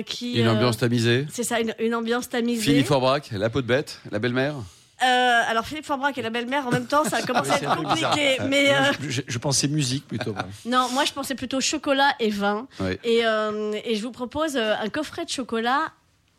qui... 0.04 0.34
Une 0.34 0.48
ambiance 0.48 0.78
tamisée. 0.78 1.26
C'est 1.30 1.44
ça, 1.44 1.60
une, 1.60 1.74
une 1.78 1.94
ambiance 1.94 2.28
tamisée. 2.28 2.62
Philippe 2.62 2.86
Forbrac, 2.86 3.30
la 3.32 3.50
peau 3.50 3.62
de 3.62 3.66
bête, 3.66 4.00
la 4.10 4.18
belle-mère. 4.18 4.54
Euh, 5.02 5.42
alors, 5.48 5.66
Philippe 5.66 5.86
Forbrac 5.86 6.16
et 6.18 6.22
la 6.22 6.30
belle-mère, 6.30 6.66
en 6.66 6.70
même 6.70 6.86
temps, 6.86 7.04
ça 7.04 7.22
commence 7.22 7.50
à 7.50 7.56
être 7.56 7.76
compliqué. 7.76 8.36
Mais 8.48 8.72
euh, 8.74 8.92
Je, 9.08 9.22
je 9.26 9.38
pensais 9.38 9.66
musique 9.68 10.06
plutôt. 10.06 10.32
moi. 10.32 10.44
non, 10.66 10.88
moi, 10.92 11.04
je 11.04 11.12
pensais 11.12 11.34
plutôt 11.34 11.60
chocolat 11.60 12.14
et 12.20 12.30
vin. 12.30 12.66
Et, 13.04 13.20
euh, 13.24 13.72
et 13.84 13.96
je 13.96 14.02
vous 14.02 14.12
propose 14.12 14.56
un 14.56 14.88
coffret 14.90 15.24
de 15.24 15.30
chocolat 15.30 15.92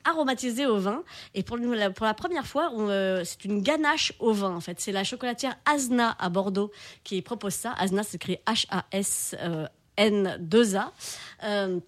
aromatisé 0.04 0.66
au 0.66 0.78
vin. 0.80 1.04
Et 1.36 1.44
pour, 1.44 1.58
la- 1.58 1.92
pour 1.92 2.06
la 2.08 2.14
première 2.16 2.48
fois, 2.48 2.72
euh, 2.78 3.22
c'est 3.24 3.46
une 3.46 3.62
ganache 3.62 4.14
au 4.20 4.34
vin, 4.34 4.56
en 4.56 4.60
fait. 4.60 4.80
C'est 4.80 4.92
la 4.92 5.04
chocolatière 5.04 5.56
Asna 5.66 6.16
à 6.20 6.30
Bordeaux 6.30 6.72
qui 7.04 7.22
propose 7.22 7.54
ça. 7.54 7.74
Asna 7.78 8.02
s'écrit 8.04 8.40
H-A-S-N-2-A. 8.48 10.92
Euh, 11.44 11.80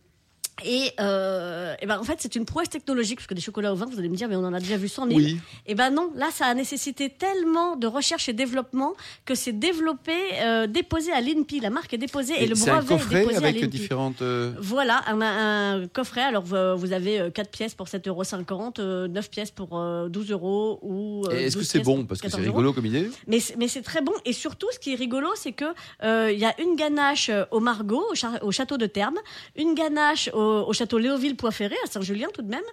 et, 0.64 0.92
euh, 1.00 1.74
et 1.82 1.86
ben 1.88 1.98
en 2.00 2.04
fait, 2.04 2.18
c'est 2.20 2.36
une 2.36 2.46
prouesse 2.46 2.70
technologique, 2.70 3.18
parce 3.20 3.28
que 3.28 3.34
des 3.34 3.42
chocolats 3.42 3.74
au 3.74 3.76
vin, 3.76 3.86
vous 3.88 3.98
allez 4.00 4.08
me 4.10 4.16
dire, 4.16 4.28
mais 4.30 4.36
on 4.36 4.46
en 4.46 4.54
a 4.54 4.60
déjà 4.60 4.78
vu 4.78 4.88
100 4.88 5.08
000. 5.08 5.18
Oui. 5.20 5.38
Et 5.66 5.74
ben 5.76 5.90
non, 5.90 6.12
là, 6.16 6.30
ça 6.32 6.46
a 6.46 6.54
nécessité 6.54 7.10
tellement 7.10 7.76
de 7.76 7.88
recherche 7.88 8.30
et 8.30 8.34
développement 8.34 8.94
que 9.26 9.34
c'est 9.36 9.52
développé, 9.52 10.14
euh, 10.42 10.68
déposé 10.68 11.12
à 11.12 11.22
l'INPI. 11.22 11.60
La 11.60 11.70
marque 11.72 11.94
est 11.94 11.98
déposée 11.98 12.36
et, 12.42 12.46
le 12.48 12.56
c'est 12.56 12.70
un 12.70 12.82
brevet 12.82 12.94
est 12.96 13.20
déposé 13.22 13.36
à 13.36 13.40
avec 13.40 13.56
l'INPI. 13.56 13.68
différentes. 13.68 14.22
euh, 14.22 14.54
Voilà, 14.60 15.02
un, 15.08 15.22
un 15.22 15.88
coffret. 15.88 16.22
Alors, 16.22 16.44
vous, 16.44 16.94
avez 16.94 17.30
4 17.34 17.50
pièces 17.50 17.74
pour 17.74 17.88
7,50 17.88 18.80
euros, 18.80 19.08
9 19.08 19.30
pièces 19.30 19.52
pour 19.52 19.78
euh, 19.80 20.08
12 20.10 20.32
euros 20.32 20.80
ou. 20.84 21.26
euh, 21.28 21.32
et 21.32 21.46
Est-ce 21.46 21.56
que 21.56 21.62
12 21.62 21.68
c'est 21.70 21.80
bon 21.80 22.06
Parce 22.06 22.22
que 22.22 22.28
c'est 22.28 22.32
14 22.38 22.48
euros. 22.48 22.58
rigolo 22.58 22.74
comme 22.74 22.86
idée. 22.86 23.10
Mais, 23.28 23.40
c'est- 23.40 23.56
mais 23.58 23.68
c'est 23.68 23.82
très 23.82 24.02
bon. 24.02 24.14
Et 24.26 24.34
surtout, 24.34 24.68
ce 24.72 24.80
qui 24.80 24.94
est 24.94 24.96
rigolo, 24.96 25.30
c'est 25.36 25.52
que 25.54 25.66
euh, 26.04 26.32
il 26.32 26.40
y 26.40 26.46
a 26.46 26.54
une 26.62 26.76
ganache 26.76 27.30
euh, 27.30 27.46
au 27.52 27.60
Margot, 27.60 28.04
au, 28.12 28.46
au 28.48 28.52
château 28.52 28.78
de 28.78 28.86
Terme, 28.86 29.18
une 29.56 29.74
ganache 29.74 30.30
au, 30.34 30.43
au 30.44 30.74
château 30.74 30.98
Léoville-Poiferré, 30.98 31.76
à 31.84 31.88
Saint-Julien 31.88 32.28
tout 32.34 32.42
de 32.42 32.50
même, 32.50 32.64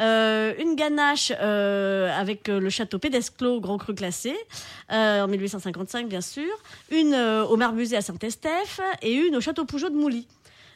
euh, 0.00 0.52
une 0.58 0.74
ganache 0.74 1.32
euh, 1.40 2.10
avec 2.18 2.48
euh, 2.48 2.60
le 2.60 2.70
château 2.70 2.98
Pédesclos, 2.98 3.60
Grand 3.60 3.78
Cru 3.78 3.94
classé, 3.94 4.34
en 4.90 5.26
1855 5.26 6.08
bien 6.08 6.20
sûr, 6.20 6.50
une 6.90 7.14
au 7.14 7.56
Marmusée 7.56 7.96
à 7.96 8.02
Saint-Estèphe 8.02 8.80
et 9.02 9.12
une 9.12 9.36
au 9.36 9.40
château 9.40 9.64
Pougeot 9.64 9.88
de 9.88 9.96
Mouly. 9.96 10.26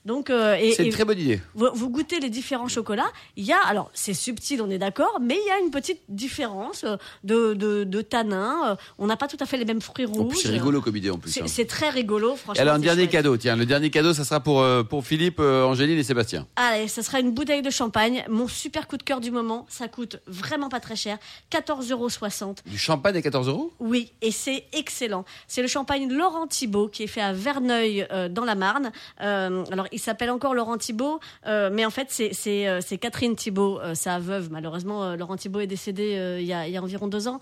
Donc, 0.05 0.31
euh, 0.31 0.57
et, 0.57 0.73
C'est 0.73 0.85
une 0.85 0.93
très 0.93 1.05
bonne 1.05 1.19
idée. 1.19 1.41
vous, 1.55 1.69
vous 1.75 1.91
goûtez 1.91 2.21
les 2.21 2.31
différents 2.31 2.69
chocolats. 2.69 3.11
Il 3.37 3.45
y 3.45 3.53
a, 3.53 3.59
alors 3.67 3.91
c'est 3.95 4.15
subtil, 4.15 4.63
on 4.63 4.71
est 4.71 4.79
d'accord, 4.79 5.19
mais 5.21 5.39
il 5.43 5.49
y 5.49 5.51
a 5.51 5.59
une 5.59 5.71
petite 5.71 6.01
différence 6.09 6.85
euh, 6.85 6.97
de, 7.25 7.55
de, 7.55 7.85
de 7.85 8.01
tanin. 8.03 8.71
Euh, 8.71 8.77
On 8.99 9.07
n'a 9.07 9.17
pas 9.17 9.29
tout 9.29 9.37
à 9.41 9.47
fait 9.47 9.57
les 9.57 9.65
mêmes 9.65 9.81
fruits 9.81 10.07
rouges. 10.07 10.37
c'est 10.43 10.49
rigolo 10.49 10.81
comme 10.81 10.97
idée 10.97 11.11
en 11.11 11.19
plus. 11.19 11.31
C'est 11.47 11.63
hein. 11.63 11.67
très 11.69 11.91
rigolo, 11.91 12.35
Et 12.35 12.37
franchement. 12.37 12.63
alors, 12.63 12.75
un 12.75 12.79
dernier 12.79 13.03
chouette. 13.03 13.13
cadeau, 13.13 13.37
tiens, 13.37 13.57
le 13.57 13.67
dernier 13.67 13.91
cadeau, 13.91 14.15
ça 14.15 14.25
sera 14.25 14.41
pour, 14.41 14.65
pour 14.89 15.05
Philippe, 15.05 15.41
Angéline 15.41 15.99
et 15.99 16.05
Sébastien. 16.05 16.47
Allez, 16.57 16.89
ça 16.89 17.03
sera 17.03 17.21
une 17.21 17.33
bouteille 17.33 17.63
de 17.63 17.71
champagne. 17.71 18.25
Mon 18.29 18.49
super 18.49 18.89
coup 18.89 18.97
de 18.97 19.03
cœur 19.03 19.21
du 19.21 19.31
moment. 19.31 19.67
Ça 19.69 19.89
coûte 19.89 20.19
vraiment 20.27 20.69
pas 20.69 20.81
très 20.81 20.97
cher. 20.97 21.19
14,60 21.53 21.93
euros. 21.93 22.55
Du 22.67 22.79
champagne 22.79 23.17
à 23.17 23.23
14 23.23 23.49
euros? 23.49 23.73
Oui, 23.79 24.13
et 24.23 24.31
c'est 24.31 24.65
excellent. 24.73 25.25
C'est 25.47 25.63
le 25.63 25.69
champagne 25.69 26.13
Laurent 26.13 26.47
Thibault 26.47 26.89
qui 26.89 27.03
est 27.03 27.09
fait 27.09 27.21
à 27.21 27.33
Verneuil 27.33 28.07
euh, 28.13 28.29
dans 28.29 28.45
la 28.45 28.55
Marne. 28.55 28.93
Euh, 29.23 29.65
alors, 29.71 29.87
il 29.93 29.99
s'appelle 29.99 30.31
encore 30.31 30.55
Laurent 30.55 30.77
Thibault, 30.77 31.21
euh, 31.47 31.71
mais 31.73 31.85
en 31.85 31.91
fait, 31.91 32.07
c'est 32.11 32.69
euh, 32.69 32.81
Catherine 33.01 33.37
Thibault, 33.37 33.81
euh, 33.81 33.95
sa 33.95 34.19
veuve. 34.19 34.51
Malheureusement, 34.51 35.15
Laurent 35.17 35.37
Thibault 35.37 35.61
est 35.61 35.67
décédé 35.67 36.39
il 36.41 36.47
y 36.47 36.53
a 36.53 36.83
environ 36.83 37.09
deux 37.09 37.29
ans. 37.29 37.41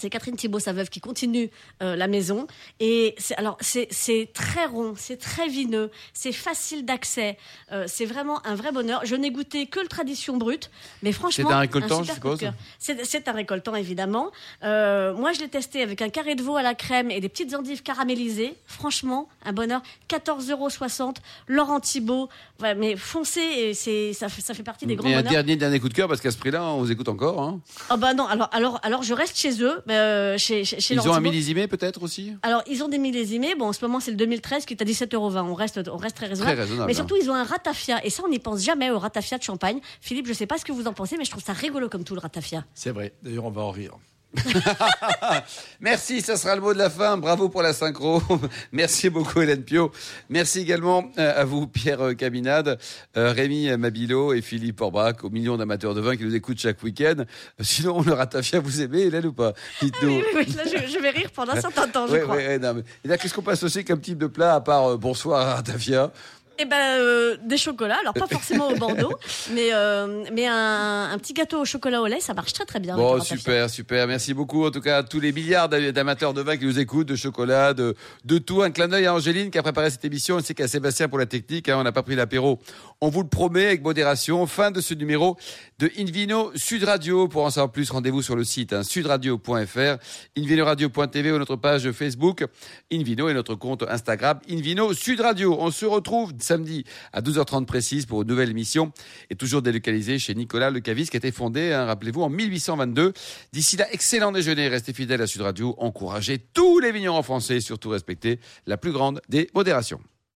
C'est 0.00 0.10
Catherine 0.10 0.36
Thibault, 0.36 0.58
sa 0.58 0.72
veuve, 0.72 0.88
qui 0.88 1.00
continue 1.00 1.50
euh, 1.82 1.96
la 1.96 2.08
maison. 2.08 2.46
Et 2.80 3.14
c'est, 3.18 3.36
alors, 3.36 3.56
c'est, 3.60 3.88
c'est 3.90 4.30
très 4.32 4.66
rond, 4.66 4.94
c'est 4.96 5.18
très 5.18 5.48
vineux, 5.48 5.90
c'est 6.12 6.32
facile 6.32 6.84
d'accès. 6.84 7.38
Euh, 7.72 7.84
c'est 7.86 8.04
vraiment 8.04 8.44
un 8.46 8.54
vrai 8.54 8.72
bonheur. 8.72 9.02
Je 9.04 9.14
n'ai 9.14 9.30
goûté 9.30 9.66
que 9.66 9.80
le 9.80 9.86
tradition 9.88 10.36
brute, 10.36 10.70
mais 11.02 11.12
franchement. 11.12 11.48
C'est 11.48 11.54
un 11.54 11.58
récoltant, 11.60 12.02
super 12.02 12.04
je 12.06 12.12
suppose. 12.14 12.40
C'est, 12.78 13.04
c'est 13.04 13.28
un 13.28 13.32
récoltant, 13.32 13.74
évidemment. 13.74 14.30
Euh, 14.62 15.14
moi, 15.14 15.32
je 15.32 15.40
l'ai 15.40 15.48
testé 15.48 15.82
avec 15.82 16.02
un 16.02 16.08
carré 16.08 16.34
de 16.34 16.42
veau 16.42 16.56
à 16.56 16.62
la 16.62 16.74
crème 16.74 17.10
et 17.10 17.20
des 17.20 17.28
petites 17.28 17.54
endives 17.54 17.82
caramélisées. 17.82 18.54
Franchement, 18.66 19.28
un 19.44 19.52
bonheur. 19.52 19.82
14,60 20.08 20.50
euros. 20.52 21.12
Laurent 21.46 21.80
Thibault. 21.80 22.28
Mais 22.76 22.96
foncez, 22.96 23.40
et 23.40 23.74
c'est, 23.74 24.12
ça, 24.12 24.28
fait, 24.28 24.40
ça 24.40 24.54
fait 24.54 24.62
partie 24.62 24.86
des 24.86 24.96
grands 24.96 25.08
Et 25.08 25.14
un 25.14 25.22
dernier, 25.22 25.56
dernier 25.56 25.80
coup 25.80 25.88
de 25.88 25.94
cœur, 25.94 26.08
parce 26.08 26.20
qu'à 26.20 26.30
ce 26.30 26.38
prix-là, 26.38 26.64
on 26.64 26.78
vous 26.78 26.90
écoute 26.90 27.08
encore. 27.08 27.42
hein. 27.42 27.60
Oh 27.90 27.96
bah 27.96 28.14
non, 28.14 28.26
alors, 28.26 28.48
alors, 28.52 28.80
alors 28.82 29.02
je 29.02 29.12
reste 29.12 29.36
chez 29.36 29.62
eux, 29.62 29.82
euh, 29.92 30.38
chez, 30.38 30.64
chez, 30.64 30.80
chez 30.80 30.94
Ils 30.94 31.08
ont 31.08 31.14
un 31.14 31.20
millésimé 31.20 31.66
peut-être 31.66 32.02
aussi 32.02 32.32
Alors, 32.42 32.62
ils 32.66 32.82
ont 32.82 32.88
des 32.88 32.98
millésimés. 32.98 33.54
Bon, 33.54 33.66
en 33.66 33.72
ce 33.72 33.84
moment, 33.84 34.00
c'est 34.00 34.10
le 34.10 34.16
2013 34.16 34.64
qui 34.64 34.74
est 34.74 34.82
à 34.82 34.84
17,20 34.84 35.14
euros. 35.14 35.36
On 35.36 35.54
reste, 35.54 35.80
on 35.92 35.96
reste 35.96 36.16
très 36.16 36.26
raisonnable. 36.26 36.56
Très 36.56 36.62
raisonnable, 36.62 36.86
Mais 36.86 36.92
hein. 36.92 36.96
surtout, 36.96 37.16
ils 37.20 37.30
ont 37.30 37.34
un 37.34 37.44
ratafia. 37.44 38.04
Et 38.04 38.10
ça, 38.10 38.22
on 38.24 38.28
n'y 38.28 38.38
pense 38.38 38.62
jamais 38.62 38.90
au 38.90 38.98
ratafia 38.98 39.38
de 39.38 39.42
champagne. 39.42 39.80
Philippe, 40.00 40.26
je 40.26 40.32
sais 40.32 40.46
pas 40.46 40.58
ce 40.58 40.64
que 40.64 40.72
vous 40.72 40.86
en 40.86 40.92
pensez, 40.92 41.16
mais 41.16 41.24
je 41.24 41.30
trouve 41.30 41.42
ça 41.44 41.52
rigolo 41.52 41.88
comme 41.88 42.04
tout 42.04 42.14
le 42.14 42.20
ratafia. 42.20 42.64
C'est 42.74 42.90
vrai. 42.90 43.12
D'ailleurs, 43.22 43.44
on 43.44 43.50
va 43.50 43.62
en 43.62 43.70
rire. 43.70 43.96
Merci, 45.80 46.20
ça 46.20 46.36
sera 46.36 46.54
le 46.54 46.60
mot 46.60 46.72
de 46.72 46.78
la 46.78 46.90
fin. 46.90 47.16
Bravo 47.16 47.48
pour 47.48 47.62
la 47.62 47.72
synchro. 47.72 48.22
Merci 48.72 49.10
beaucoup 49.10 49.40
Hélène 49.40 49.62
Pio. 49.62 49.92
Merci 50.28 50.60
également 50.60 51.04
euh, 51.18 51.40
à 51.40 51.44
vous 51.44 51.66
Pierre 51.66 52.00
euh, 52.00 52.14
Cabinade, 52.14 52.78
euh, 53.16 53.32
Rémi 53.32 53.70
Mabilo 53.76 54.32
et 54.34 54.42
Philippe 54.42 54.80
Orbach, 54.80 55.16
aux 55.22 55.30
millions 55.30 55.56
d'amateurs 55.56 55.94
de 55.94 56.00
vin 56.00 56.16
qui 56.16 56.24
nous 56.24 56.34
écoutent 56.34 56.60
chaque 56.60 56.82
week-end. 56.82 57.24
Sinon, 57.60 58.02
le 58.02 58.12
ratafia, 58.12 58.60
vous 58.60 58.80
aimez 58.82 59.02
Hélène 59.02 59.26
ou 59.26 59.32
pas? 59.32 59.52
Dites-nous. 59.80 60.08
Oui, 60.08 60.24
oui, 60.34 60.44
oui, 60.48 60.54
là, 60.56 60.62
je, 60.66 60.92
je 60.92 60.98
vais 60.98 61.10
rire 61.10 61.30
pendant 61.34 61.52
un 61.52 61.60
certain 61.60 61.88
temps, 61.88 62.06
je 62.06 62.16
crois. 62.18 62.36
non, 62.58 62.74
mais- 62.74 62.82
Et 63.04 63.08
là, 63.08 63.18
qu'est-ce 63.18 63.34
qu'on 63.34 63.42
peut 63.42 63.52
associer 63.52 63.84
comme 63.84 64.00
type 64.00 64.18
de 64.18 64.26
plat 64.26 64.54
à 64.54 64.60
part 64.60 64.92
euh, 64.92 64.96
bonsoir 64.96 65.56
ratafia 65.56 66.10
Eh 66.58 66.64
ben, 66.66 66.76
euh, 67.00 67.36
des 67.44 67.56
chocolats. 67.56 67.98
Alors, 68.00 68.14
pas 68.14 68.26
forcément 68.28 68.68
au 68.68 68.76
Bordeaux, 68.76 69.12
mais, 69.52 69.70
euh, 69.72 70.24
mais 70.32 70.46
un, 70.46 71.10
un 71.12 71.18
petit 71.18 71.32
gâteau 71.32 71.60
au 71.60 71.64
chocolat 71.64 72.00
au 72.00 72.06
lait, 72.06 72.20
ça 72.20 72.32
marche 72.34 72.52
très 72.52 72.64
très 72.64 72.78
bien. 72.80 72.96
Bon, 72.96 73.20
super, 73.20 73.68
super. 73.70 74.06
Merci 74.06 74.34
beaucoup, 74.34 74.64
en 74.66 74.70
tout 74.70 74.80
cas, 74.80 74.98
à 74.98 75.02
tous 75.02 75.18
les 75.20 75.32
milliards 75.32 75.68
d'a- 75.68 75.90
d'amateurs 75.92 76.32
de 76.34 76.42
vin 76.42 76.56
qui 76.56 76.64
nous 76.66 76.78
écoutent, 76.78 77.08
de 77.08 77.16
chocolat, 77.16 77.74
de, 77.74 77.94
de 78.24 78.38
tout. 78.38 78.62
Un 78.62 78.70
clin 78.70 78.88
d'œil 78.88 79.06
à 79.06 79.14
Angéline 79.14 79.50
qui 79.50 79.58
a 79.58 79.62
préparé 79.62 79.90
cette 79.90 80.04
émission, 80.04 80.36
ainsi 80.36 80.54
qu'à 80.54 80.68
Sébastien 80.68 81.08
pour 81.08 81.18
la 81.18 81.26
technique. 81.26 81.68
hein. 81.68 81.76
on 81.78 81.82
n'a 81.82 81.92
pas 81.92 82.02
pris 82.02 82.14
l'apéro. 82.14 82.60
On 83.00 83.08
vous 83.08 83.22
le 83.22 83.28
promet 83.28 83.66
avec 83.66 83.82
modération. 83.82 84.46
Fin 84.46 84.70
de 84.70 84.80
ce 84.80 84.94
numéro 84.94 85.36
de 85.78 85.90
Invino 85.98 86.52
Sud 86.54 86.84
Radio. 86.84 87.26
Pour 87.28 87.44
en 87.44 87.50
savoir 87.50 87.72
plus, 87.72 87.90
rendez-vous 87.90 88.22
sur 88.22 88.36
le 88.36 88.44
site 88.44 88.72
hein, 88.72 88.82
sudradio.fr, 88.82 89.96
invinoradio.tv 90.38 91.32
ou 91.32 91.38
notre 91.38 91.56
page 91.56 91.90
Facebook 91.92 92.44
Invino 92.92 93.28
et 93.28 93.34
notre 93.34 93.54
compte 93.54 93.82
Instagram 93.88 94.38
Invino 94.50 94.92
Sud 94.92 95.20
Radio. 95.20 95.56
On 95.60 95.70
se 95.70 95.84
retrouve 95.86 96.32
samedi 96.44 96.84
à 97.12 97.20
12h30 97.20 97.66
précise 97.66 98.06
pour 98.06 98.22
une 98.22 98.28
nouvelle 98.28 98.50
émission 98.50 98.92
et 99.30 99.34
toujours 99.34 99.62
délocalisée 99.62 100.18
chez 100.18 100.34
Nicolas 100.34 100.70
Le 100.70 100.80
Cavis 100.80 101.08
qui 101.08 101.16
a 101.16 101.18
été 101.18 101.32
fondé, 101.32 101.72
hein, 101.72 101.84
rappelez-vous, 101.84 102.22
en 102.22 102.28
1822. 102.28 103.12
D'ici 103.52 103.76
là, 103.76 103.86
excellent 103.92 104.32
déjeuner, 104.32 104.68
restez 104.68 104.92
fidèles 104.92 105.22
à 105.22 105.26
Sud 105.26 105.42
Radio, 105.42 105.74
encouragez 105.78 106.38
tous 106.38 106.78
les 106.78 106.92
vignerons 106.92 107.22
français 107.22 107.56
et 107.56 107.60
surtout 107.60 107.90
respectez 107.90 108.38
la 108.66 108.76
plus 108.76 108.92
grande 108.92 109.20
des 109.28 109.50
modérations. 109.54 110.00